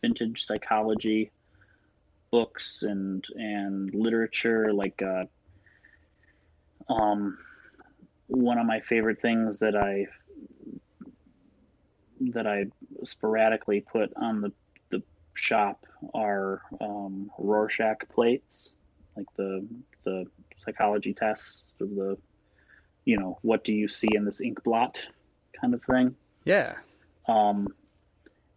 [0.01, 1.31] vintage psychology
[2.31, 4.73] books and and literature.
[4.73, 5.25] Like uh,
[6.93, 7.39] um,
[8.29, 10.07] one of my favorite things that I
[12.33, 12.67] that I
[13.05, 14.53] sporadically put on the
[14.91, 15.03] the
[15.35, 18.73] shop are um, Rorschach plates,
[19.17, 19.67] like the
[20.05, 20.25] the
[20.59, 22.17] psychology tests of the
[23.07, 25.07] you know what do you see in this ink blot
[25.59, 26.15] kind of thing.
[26.45, 26.75] Yeah.
[27.27, 27.69] Um,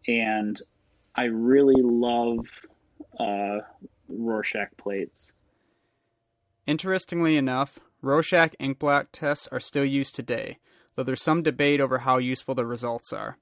[0.07, 0.61] and
[1.15, 2.45] I really love
[3.19, 3.59] uh,
[4.09, 5.33] Rorschach plates.
[6.65, 10.57] Interestingly enough, Rorschach ink blot tests are still used today,
[10.95, 13.37] though there's some debate over how useful the results are.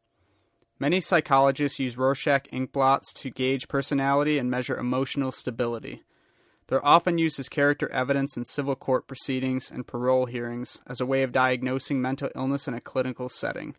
[0.79, 6.03] Many psychologists use Rorschach ink blots to gauge personality and measure emotional stability.
[6.67, 11.05] They're often used as character evidence in civil court proceedings and parole hearings as a
[11.05, 13.75] way of diagnosing mental illness in a clinical setting.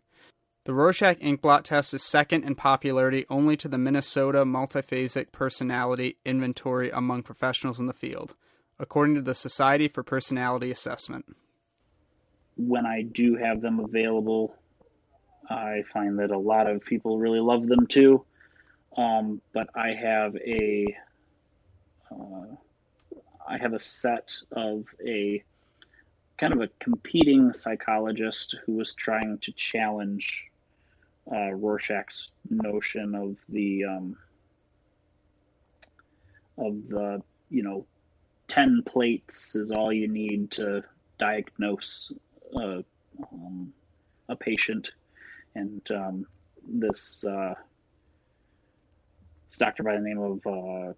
[0.65, 6.89] The Rorschach Inkblot test is second in popularity only to the Minnesota Multiphasic Personality Inventory
[6.89, 8.35] among professionals in the field,
[8.79, 11.25] according to the Society for Personality Assessment.
[12.57, 14.55] When I do have them available,
[15.49, 18.25] I find that a lot of people really love them too.
[18.97, 20.85] Um, but I have a
[22.11, 22.55] uh,
[23.49, 25.43] I have a set of a
[26.37, 30.45] kind of a competing psychologist who was trying to challenge
[31.31, 34.17] uh, Rorschach's notion of the um,
[36.59, 37.87] of the you know
[38.47, 40.83] ten plates is all you need to
[41.17, 42.11] diagnose
[42.55, 42.83] a,
[43.33, 43.73] um,
[44.29, 44.91] a patient,
[45.55, 46.27] and um,
[46.67, 47.55] this uh,
[49.49, 50.93] this doctor by the name of uh,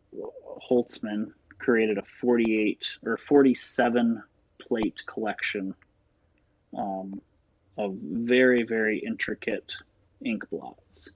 [0.69, 1.31] Holtzman
[1.61, 4.23] created a 48 or 47
[4.59, 5.73] plate collection
[6.77, 7.21] um,
[7.77, 9.71] of very very intricate
[10.23, 11.09] ink blots,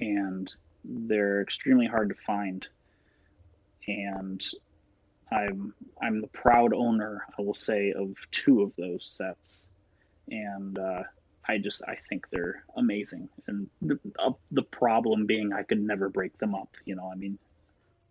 [0.00, 0.52] and
[0.84, 2.66] they're extremely hard to find.
[3.86, 4.44] And
[5.30, 9.66] I'm I'm the proud owner, I will say, of two of those sets,
[10.28, 11.02] and uh,
[11.46, 13.28] I just I think they're amazing.
[13.46, 16.70] And the uh, the problem being I could never break them up.
[16.84, 17.38] You know, I mean.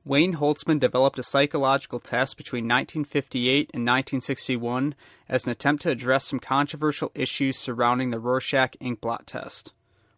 [0.09, 4.95] Wayne Holtzman developed a psychological test between 1958 and 1961
[5.29, 9.71] as an attempt to address some controversial issues surrounding the Rorschach inkblot test.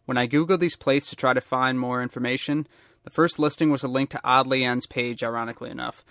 [0.06, 2.66] When I googled these plates to try to find more information,
[3.04, 6.02] the first listing was a link to Audley N's page, ironically enough,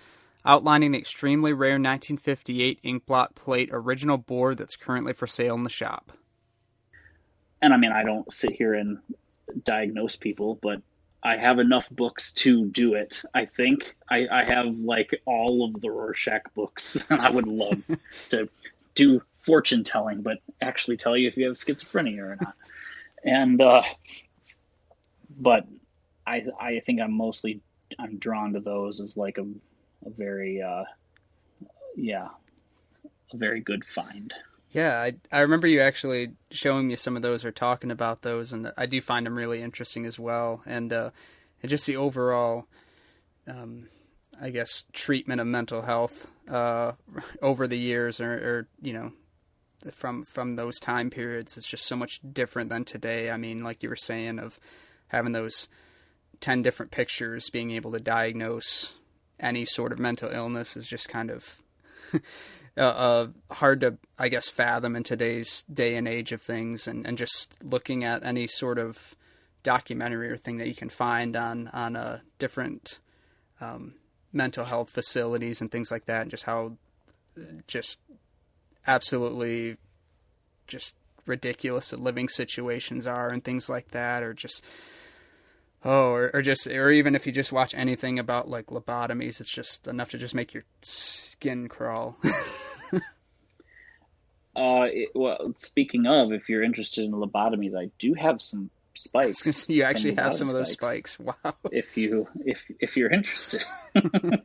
[0.46, 5.68] outlining the extremely rare 1958 inkblot plate original board that's currently for sale in the
[5.68, 6.12] shop.
[7.60, 8.98] And I mean, I don't sit here and
[9.64, 10.82] diagnose people, but
[11.22, 13.22] I have enough books to do it.
[13.32, 17.82] I think I, I have like all of the Rorschach books, and I would love
[18.30, 18.48] to
[18.94, 22.54] do fortune telling, but actually tell you if you have schizophrenia or not
[23.24, 23.82] and uh,
[25.38, 25.66] but
[26.26, 27.60] I I think I'm mostly
[27.98, 29.42] I'm drawn to those as like a,
[30.06, 30.84] a very uh,
[31.96, 32.28] yeah
[33.32, 34.32] a very good find.
[34.72, 38.52] Yeah, I I remember you actually showing me some of those or talking about those,
[38.52, 40.62] and I do find them really interesting as well.
[40.64, 41.10] And uh,
[41.62, 42.66] and just the overall,
[43.46, 43.88] um,
[44.40, 46.92] I guess, treatment of mental health uh,
[47.42, 49.12] over the years, or, or you know,
[49.92, 53.30] from from those time periods, it's just so much different than today.
[53.30, 54.58] I mean, like you were saying, of
[55.08, 55.68] having those
[56.40, 58.94] ten different pictures, being able to diagnose
[59.38, 61.58] any sort of mental illness is just kind of
[62.76, 67.06] uh, uh, hard to, I guess, fathom in today's day and age of things, and,
[67.06, 69.14] and just looking at any sort of
[69.62, 72.98] documentary or thing that you can find on on a uh, different
[73.60, 73.94] um,
[74.32, 76.72] mental health facilities and things like that, and just how
[77.66, 78.00] just
[78.86, 79.76] absolutely
[80.66, 80.94] just
[81.26, 84.64] ridiculous the living situations are and things like that, or just
[85.84, 89.52] oh, or, or just or even if you just watch anything about like lobotomies, it's
[89.52, 92.16] just enough to just make your skin crawl.
[94.54, 99.68] uh, it, well, speaking of, if you're interested in lobotomies, I do have some spikes.
[99.68, 101.18] you actually have some of those spikes.
[101.18, 101.34] Wow.
[101.70, 103.64] If you if if you're interested.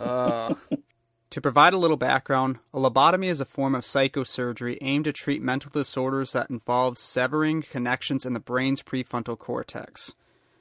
[0.00, 0.54] uh,
[1.30, 5.42] to provide a little background, a lobotomy is a form of psychosurgery aimed to treat
[5.42, 10.14] mental disorders that involve severing connections in the brain's prefrontal cortex.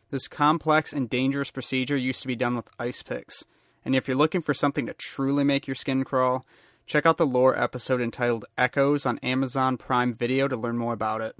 [0.10, 3.46] This complex and dangerous procedure used to be done with ice picks.
[3.84, 6.46] And if you're looking for something to truly make your skin crawl,
[6.88, 11.22] check out the lore episode entitled Echoes on Amazon Prime Video to learn more about
[11.22, 11.36] it.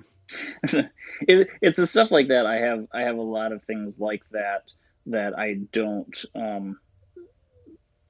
[1.22, 2.46] it it's the stuff like that.
[2.46, 4.64] I have I have a lot of things like that
[5.08, 6.78] that I don't um,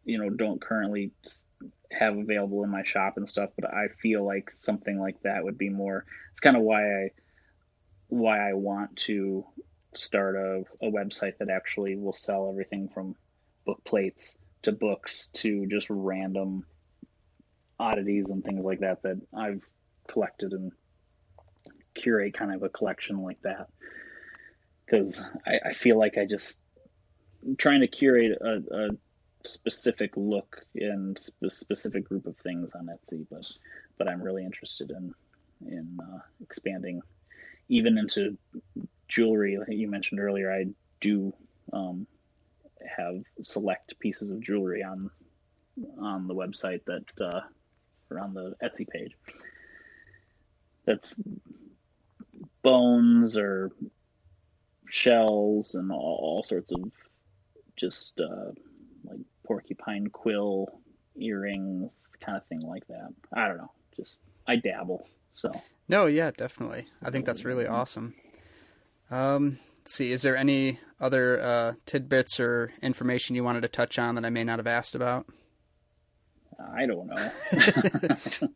[0.03, 1.11] you know don't currently
[1.91, 3.51] have available in my shop and stuff.
[3.55, 6.05] But I feel like something like that would be more.
[6.31, 7.09] It's kind of why I
[8.07, 9.45] why I want to
[9.93, 13.15] start a, a website that actually will sell everything from
[13.63, 16.65] book plates to books to just random
[17.80, 19.63] oddities and things like that that I've
[20.07, 20.71] collected and
[21.95, 23.67] curate kind of a collection like that
[24.86, 26.61] because I, I, feel like I just
[27.57, 28.89] trying to curate a, a
[29.45, 33.45] specific look and sp- specific group of things on Etsy, but
[33.97, 35.13] but I'm really interested in
[35.65, 37.01] in uh, expanding
[37.69, 38.38] even into
[39.07, 39.57] jewelry.
[39.57, 40.65] Like you mentioned earlier, I
[41.01, 41.34] do
[41.73, 42.07] um,
[42.95, 45.09] have select pieces of jewelry on
[45.99, 47.41] on the website that uh,
[48.10, 49.12] or on the Etsy page.
[50.86, 51.20] That's
[52.64, 53.72] bones or
[54.88, 56.91] shells and all, all sorts of
[57.76, 58.51] just uh,
[59.03, 60.68] like porcupine quill
[61.16, 63.10] earrings, kind of thing like that.
[63.34, 63.72] I don't know.
[63.95, 65.08] Just I dabble.
[65.34, 65.51] So
[65.88, 66.88] no, yeah, definitely.
[67.01, 68.16] I think that's really awesome.
[69.10, 74.16] Um, see, is there any other uh, tidbits or information you wanted to touch on
[74.16, 75.28] that I may not have asked about?
[76.60, 77.32] I don't know.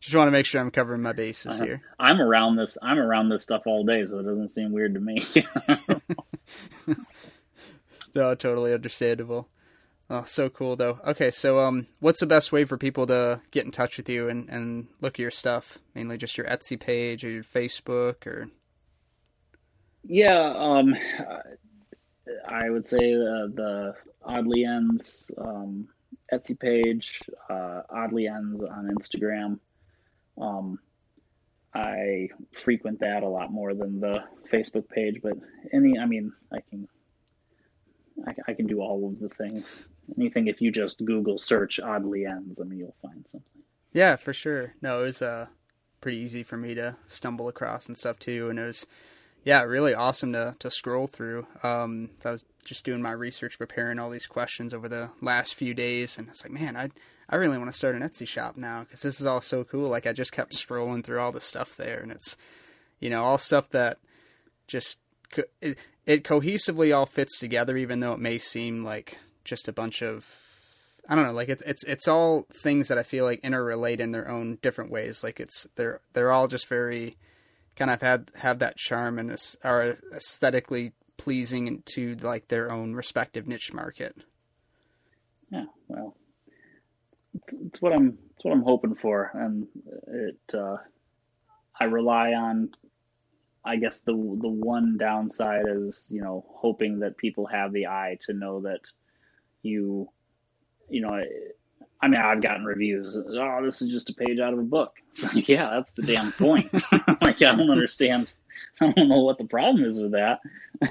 [0.00, 1.82] Just want to make sure I'm covering my bases uh, here.
[1.98, 2.78] I'm around this.
[2.82, 5.18] I'm around this stuff all day, so it doesn't seem weird to me.
[8.14, 9.48] no, totally understandable.
[10.10, 11.00] Oh, so cool though.
[11.06, 14.28] Okay, so um, what's the best way for people to get in touch with you
[14.28, 15.78] and, and look at your stuff?
[15.94, 18.48] Mainly just your Etsy page or your Facebook or
[20.04, 20.94] yeah, um,
[22.48, 23.94] I would say the, the
[24.24, 25.88] Oddly Ends um,
[26.32, 29.58] Etsy page, uh, Oddly Ends on Instagram.
[30.40, 30.78] Um,
[31.74, 35.34] I frequent that a lot more than the Facebook page, but
[35.72, 36.88] any, I mean, I can,
[38.26, 39.84] I, I can do all of the things.
[40.16, 43.62] Anything if you just Google search Oddly Ends, I mean, you'll find something.
[43.92, 44.74] Yeah, for sure.
[44.80, 45.46] No, it was uh,
[46.00, 48.86] pretty easy for me to stumble across and stuff too, and it was
[49.48, 51.46] yeah, really awesome to to scroll through.
[51.62, 55.72] Um, I was just doing my research, preparing all these questions over the last few
[55.72, 56.90] days, and it's like, man, I
[57.30, 59.88] I really want to start an Etsy shop now because this is all so cool.
[59.88, 62.36] Like I just kept scrolling through all the stuff there, and it's
[63.00, 63.96] you know all stuff that
[64.66, 64.98] just
[65.62, 70.02] it, it cohesively all fits together, even though it may seem like just a bunch
[70.02, 70.26] of
[71.08, 74.12] I don't know, like it's it's it's all things that I feel like interrelate in
[74.12, 75.24] their own different ways.
[75.24, 77.16] Like it's they're they're all just very
[77.78, 83.46] kind of had have that charm and are aesthetically pleasing to like their own respective
[83.46, 84.16] niche market.
[85.50, 86.16] Yeah, well,
[87.34, 89.68] it's, it's what I'm it's what I'm hoping for, and
[90.08, 90.76] it uh,
[91.78, 92.70] I rely on.
[93.64, 98.18] I guess the the one downside is you know hoping that people have the eye
[98.26, 98.80] to know that
[99.62, 100.08] you
[100.88, 101.22] you know
[102.00, 103.16] I mean, I've gotten reviews.
[103.16, 104.94] Oh, this is just a page out of a book.
[105.10, 106.72] It's like, yeah, that's the damn point.
[107.20, 108.32] like, I don't understand.
[108.80, 110.38] I don't know what the problem is with that.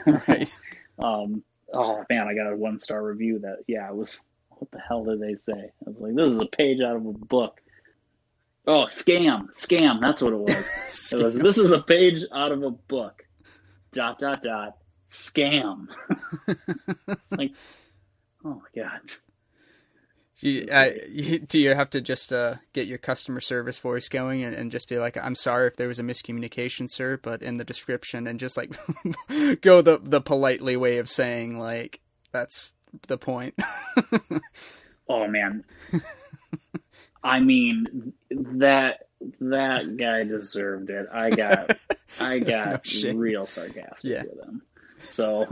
[0.06, 0.52] Right.
[1.00, 1.44] um,
[1.74, 4.26] oh man, I got a one star review that, yeah, it was.
[4.50, 5.54] What the hell did they say?
[5.54, 7.62] I was like, this is a page out of a book.
[8.66, 10.02] Oh, scam, scam.
[10.02, 11.14] That's what it was.
[11.14, 11.38] it was.
[11.38, 13.24] This is a page out of a book.
[13.94, 14.78] Dot dot dot.
[15.08, 15.88] Scam.
[17.32, 17.54] like,
[18.44, 19.00] oh my god.
[20.40, 24.44] You, uh, you, do you have to just uh, get your customer service voice going
[24.44, 27.58] and, and, just be like, "I'm sorry if there was a miscommunication, sir," but in
[27.58, 28.78] the description, and just like
[29.62, 32.74] go the the politely way of saying like that's
[33.08, 33.56] the point.
[35.10, 35.64] oh man,
[37.24, 39.08] I mean that
[39.42, 41.08] that guy deserved it.
[41.12, 41.78] I got
[42.20, 44.24] I got no real sarcastic yeah.
[44.24, 44.62] with him.
[45.00, 45.48] So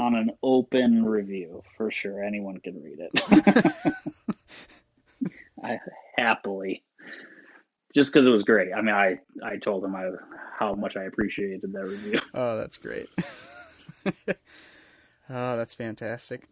[0.00, 2.24] on an open review for sure.
[2.24, 3.94] Anyone can read it.
[5.62, 5.78] I
[6.16, 6.82] happily,
[7.94, 8.72] just because it was great.
[8.72, 10.10] I mean, I I told him I
[10.58, 12.20] how much I appreciated that review.
[12.34, 13.08] Oh, that's great.
[15.28, 16.48] oh, that's fantastic.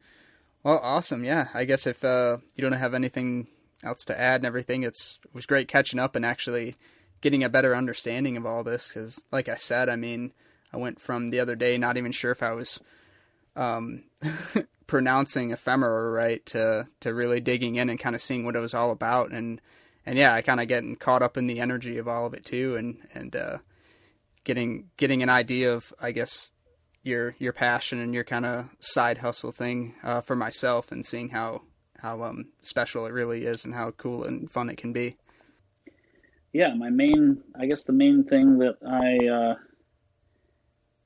[0.63, 1.25] Well, awesome.
[1.25, 3.47] Yeah, I guess if uh, you don't have anything
[3.83, 6.75] else to add and everything, it's it was great catching up and actually
[7.21, 8.89] getting a better understanding of all this.
[8.89, 10.33] Because, like I said, I mean,
[10.73, 12.81] I went from the other day not even sure if I was
[13.59, 14.05] um,
[14.87, 18.73] pronouncing ephemera right to to really digging in and kind of seeing what it was
[18.73, 19.61] all about and
[20.07, 22.45] and yeah I kind of getting caught up in the energy of all of it
[22.45, 23.59] too and and uh,
[24.45, 26.53] getting getting an idea of I guess
[27.03, 31.29] your your passion and your kind of side hustle thing uh, for myself and seeing
[31.31, 31.63] how
[31.99, 35.17] how um, special it really is and how cool and fun it can be.
[36.53, 39.55] Yeah, my main I guess the main thing that I uh,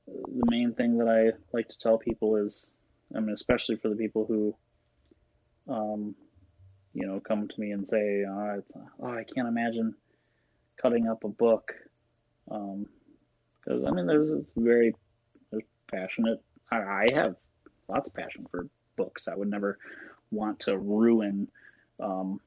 [0.07, 2.69] the main thing that I like to tell people is,
[3.15, 4.55] I mean, especially for the people who,
[5.67, 6.15] um,
[6.93, 8.63] you know, come to me and say, oh,
[9.01, 9.95] oh I can't imagine
[10.81, 11.73] cutting up a book.
[12.45, 12.85] Because,
[13.67, 14.93] um, I mean, there's very
[15.51, 16.41] there's passionate,
[16.71, 17.35] I, I have
[17.87, 19.27] lots of passion for books.
[19.27, 19.77] I would never
[20.31, 21.47] want to ruin
[21.99, 22.39] um,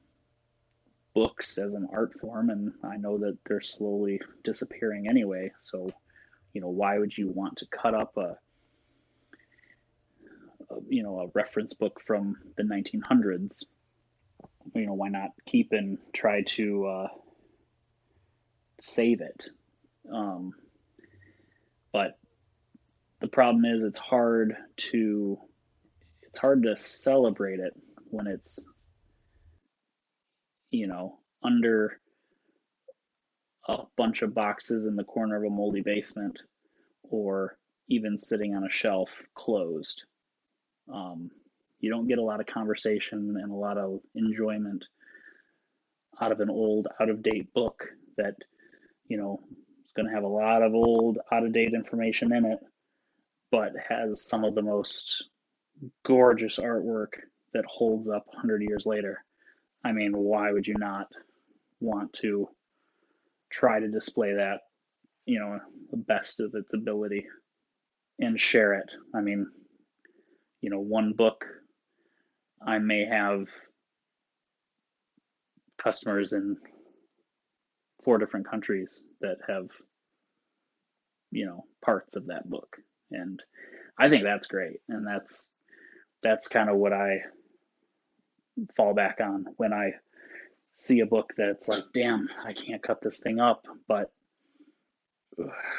[1.13, 5.51] books as an art form, and I know that they're slowly disappearing anyway.
[5.63, 5.89] So
[6.57, 8.35] you know, why would you want to cut up a,
[10.71, 13.65] a you know, a reference book from the 1900s?
[14.73, 17.07] You know, why not keep and try to uh,
[18.81, 19.39] save it?
[20.11, 20.53] Um,
[21.93, 22.17] but
[23.19, 25.37] the problem is, it's hard to
[26.23, 27.73] it's hard to celebrate it
[28.09, 28.65] when it's
[30.71, 31.99] you know under
[33.67, 36.39] a bunch of boxes in the corner of a moldy basement
[37.03, 37.57] or
[37.89, 40.03] even sitting on a shelf closed.
[40.91, 41.31] Um,
[41.79, 44.85] you don't get a lot of conversation and a lot of enjoyment
[46.19, 47.85] out of an old, out of date book
[48.17, 48.35] that,
[49.07, 49.39] you know,
[49.85, 52.59] is going to have a lot of old, out of date information in it,
[53.51, 55.25] but has some of the most
[56.05, 57.13] gorgeous artwork
[57.53, 59.23] that holds up 100 years later.
[59.83, 61.07] I mean, why would you not
[61.79, 62.49] want to
[63.49, 64.61] try to display that,
[65.25, 65.59] you know,
[65.91, 67.27] the best of its ability
[68.19, 68.89] and share it.
[69.13, 69.47] I mean,
[70.61, 71.45] you know, one book,
[72.65, 73.45] I may have
[75.81, 76.57] customers in
[78.03, 79.67] four different countries that have,
[81.31, 82.77] you know, parts of that book.
[83.11, 83.41] And
[83.97, 84.81] I think that's great.
[84.89, 85.49] And that's,
[86.23, 87.21] that's kind of what I
[88.75, 89.91] fall back on when I
[90.77, 94.11] see a book that's like, damn, I can't cut this thing up, but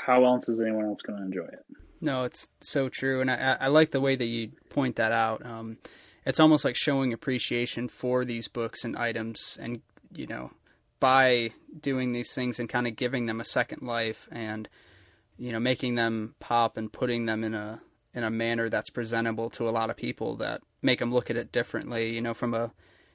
[0.06, 1.64] how else is anyone else going to enjoy it?
[2.00, 5.44] No, it's so true, and I, I like the way that you point that out.
[5.44, 5.78] Um,
[6.24, 9.80] it's almost like showing appreciation for these books and items, and
[10.12, 10.52] you know,
[11.00, 11.50] by
[11.80, 14.68] doing these things and kind of giving them a second life, and
[15.38, 17.80] you know, making them pop and putting them in a
[18.14, 21.36] in a manner that's presentable to a lot of people that make them look at
[21.36, 22.14] it differently.
[22.14, 22.70] You know, from a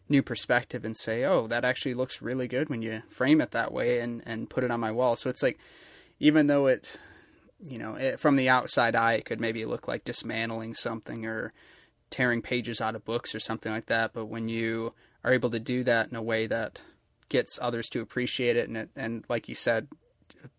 [0.09, 3.71] new perspective and say, oh, that actually looks really good when you frame it that
[3.71, 5.15] way and, and put it on my wall.
[5.15, 5.59] So it's like,
[6.19, 6.99] even though it,
[7.63, 11.53] you know, it, from the outside eye, it could maybe look like dismantling something or
[12.09, 14.13] tearing pages out of books or something like that.
[14.13, 14.93] But when you
[15.23, 16.81] are able to do that in a way that
[17.29, 19.87] gets others to appreciate it and, it, and like you said,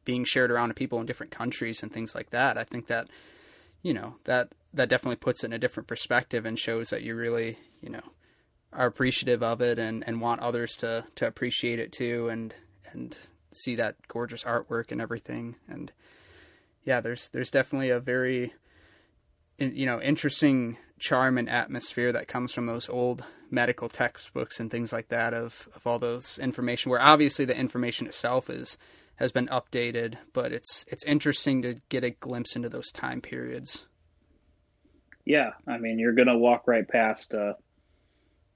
[0.05, 3.09] being shared around to people in different countries and things like that, I think that,
[3.83, 7.15] you know, that, that definitely puts it in a different perspective and shows that you
[7.15, 8.03] really, you know,
[8.75, 12.55] are appreciative of it and, and want others to, to appreciate it too and
[12.93, 13.17] and
[13.51, 15.57] see that gorgeous artwork and everything.
[15.69, 15.93] And
[16.85, 18.53] yeah there's there's definitely a very
[19.59, 24.93] you know interesting charm and atmosphere that comes from those old medical textbooks and things
[24.93, 28.77] like that of, of all those information where obviously the information itself is
[29.17, 33.87] has been updated but it's it's interesting to get a glimpse into those time periods.
[35.25, 37.55] Yeah i mean you're gonna walk right past uh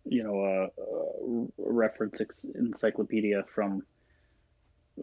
[0.09, 3.83] you know a, a reference encyclopedia from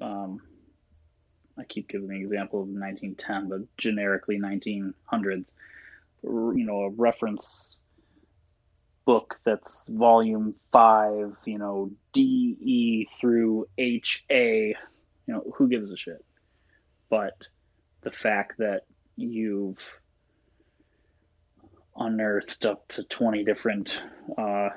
[0.02, 0.42] um,
[1.58, 5.46] I keep giving the example of 1910, but generically 1900s.
[6.24, 7.78] You know, a reference
[9.06, 11.36] book that's volume five.
[11.46, 14.76] You know, D E through H A.
[15.28, 16.24] You know, who gives a shit?
[17.10, 17.38] But
[18.02, 18.82] the fact that
[19.16, 19.78] you've
[21.98, 24.02] unearthed up to 20 different,
[24.38, 24.70] uh,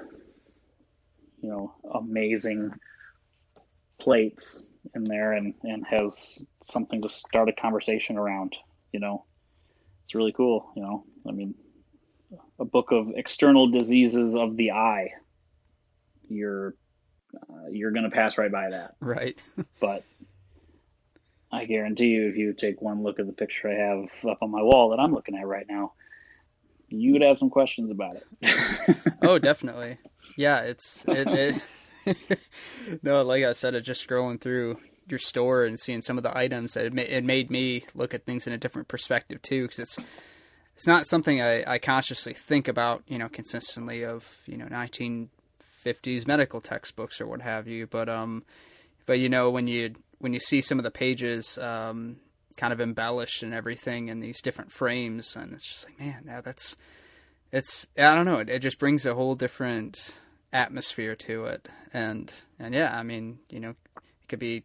[1.43, 2.73] you know, amazing
[4.01, 4.65] plates
[4.95, 8.55] in there and, and has something to start a conversation around,
[8.93, 9.25] you know,
[10.05, 10.71] it's really cool.
[10.77, 11.55] You know, I mean,
[12.59, 15.13] a book of external diseases of the eye,
[16.29, 16.75] you're,
[17.35, 18.95] uh, you're going to pass right by that.
[19.01, 19.41] Right.
[19.81, 20.05] but
[21.51, 24.51] I guarantee you, if you take one look at the picture I have up on
[24.51, 25.93] my wall that I'm looking at right now,
[26.89, 28.97] you would have some questions about it.
[29.23, 29.99] oh, definitely.
[30.37, 31.61] Yeah, it's it,
[32.07, 32.41] it
[33.03, 34.79] no, like I said, just scrolling through
[35.09, 38.25] your store and seeing some of the items that it, it made me look at
[38.25, 39.99] things in a different perspective too, because it's
[40.75, 46.27] it's not something I, I consciously think about, you know, consistently of you know 1950s
[46.27, 48.45] medical textbooks or what have you, but um,
[49.07, 52.17] but you know when you when you see some of the pages um,
[52.59, 56.43] kind of embellished and everything in these different frames, and it's just like, man, yeah,
[56.43, 56.77] that's
[57.51, 60.19] it's I don't know, it, it just brings a whole different
[60.53, 64.65] atmosphere to it, and and yeah, I mean, you know, it could be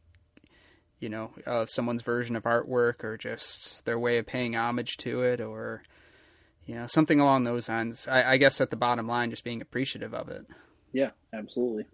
[0.99, 5.21] you know uh, someone's version of artwork or just their way of paying homage to
[5.21, 5.83] it or
[6.65, 8.07] you know something along those lines.
[8.07, 10.47] I, I, guess at the bottom line just being appreciative of it.
[10.93, 11.85] Yeah absolutely.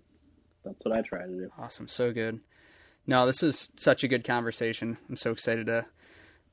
[0.63, 1.49] That's what i try to do.
[1.57, 1.87] Awesome.
[1.87, 2.39] So good
[3.07, 4.97] no, this is such a good conversation.
[5.09, 5.85] I'm so excited to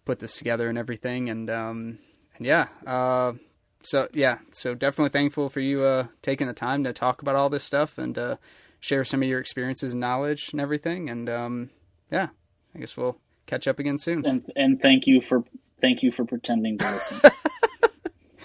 [0.05, 1.29] put this together and everything.
[1.29, 1.99] And um,
[2.37, 3.35] and yeah, uh,
[3.83, 7.51] so yeah, so definitely thankful for you uh, taking the time to talk about all
[7.51, 8.37] this stuff and uh,
[8.81, 11.11] share some of your experiences and knowledge and everything.
[11.11, 11.71] And um,
[12.11, 12.29] yeah,
[12.75, 14.25] I guess we'll catch up again soon.
[14.25, 15.45] And and thank you for
[15.81, 17.31] thank you for pretending to listen.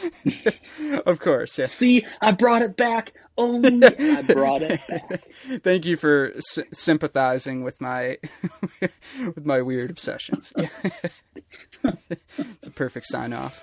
[1.05, 1.65] of course, yeah.
[1.65, 3.13] See, I brought it back.
[3.37, 5.21] Oh, I brought it back.
[5.63, 8.17] Thank you for s- sympathizing with my
[8.81, 10.53] with my weird obsessions.
[11.83, 13.59] it's a perfect sign off.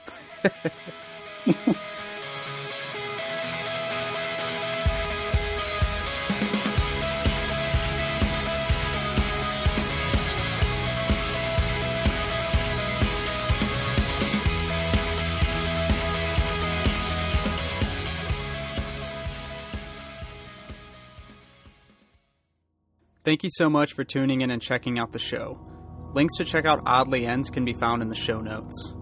[23.29, 25.61] Thank you so much for tuning in and checking out the show.
[26.15, 28.95] Links to check out Oddly Ends can be found in the show notes.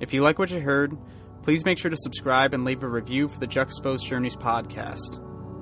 [0.00, 0.98] If you like what you heard,
[1.44, 5.20] please make sure to subscribe and leave a review for the Juxtaposed Journeys podcast.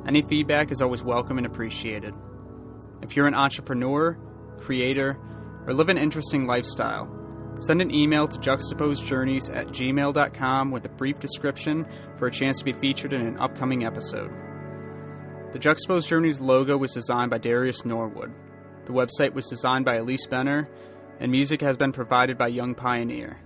[0.08, 2.14] Any feedback is always welcome and appreciated.
[3.02, 4.18] If you're an entrepreneur,
[4.62, 5.18] creator,
[5.66, 7.06] or live an interesting lifestyle,
[7.60, 11.86] send an email to juxtaposedjourneys at gmail.com with a brief description
[12.16, 14.49] for a chance to be featured in an upcoming episode.
[15.52, 18.32] The Juxtaposed Journeys logo was designed by Darius Norwood.
[18.84, 20.68] The website was designed by Elise Benner,
[21.18, 23.40] and music has been provided by Young Pioneer.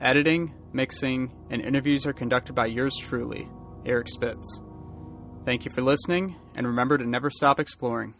[0.00, 3.48] Editing, mixing, and interviews are conducted by yours truly,
[3.84, 4.60] Eric Spitz.
[5.44, 8.14] Thank you for listening, and remember to never stop exploring.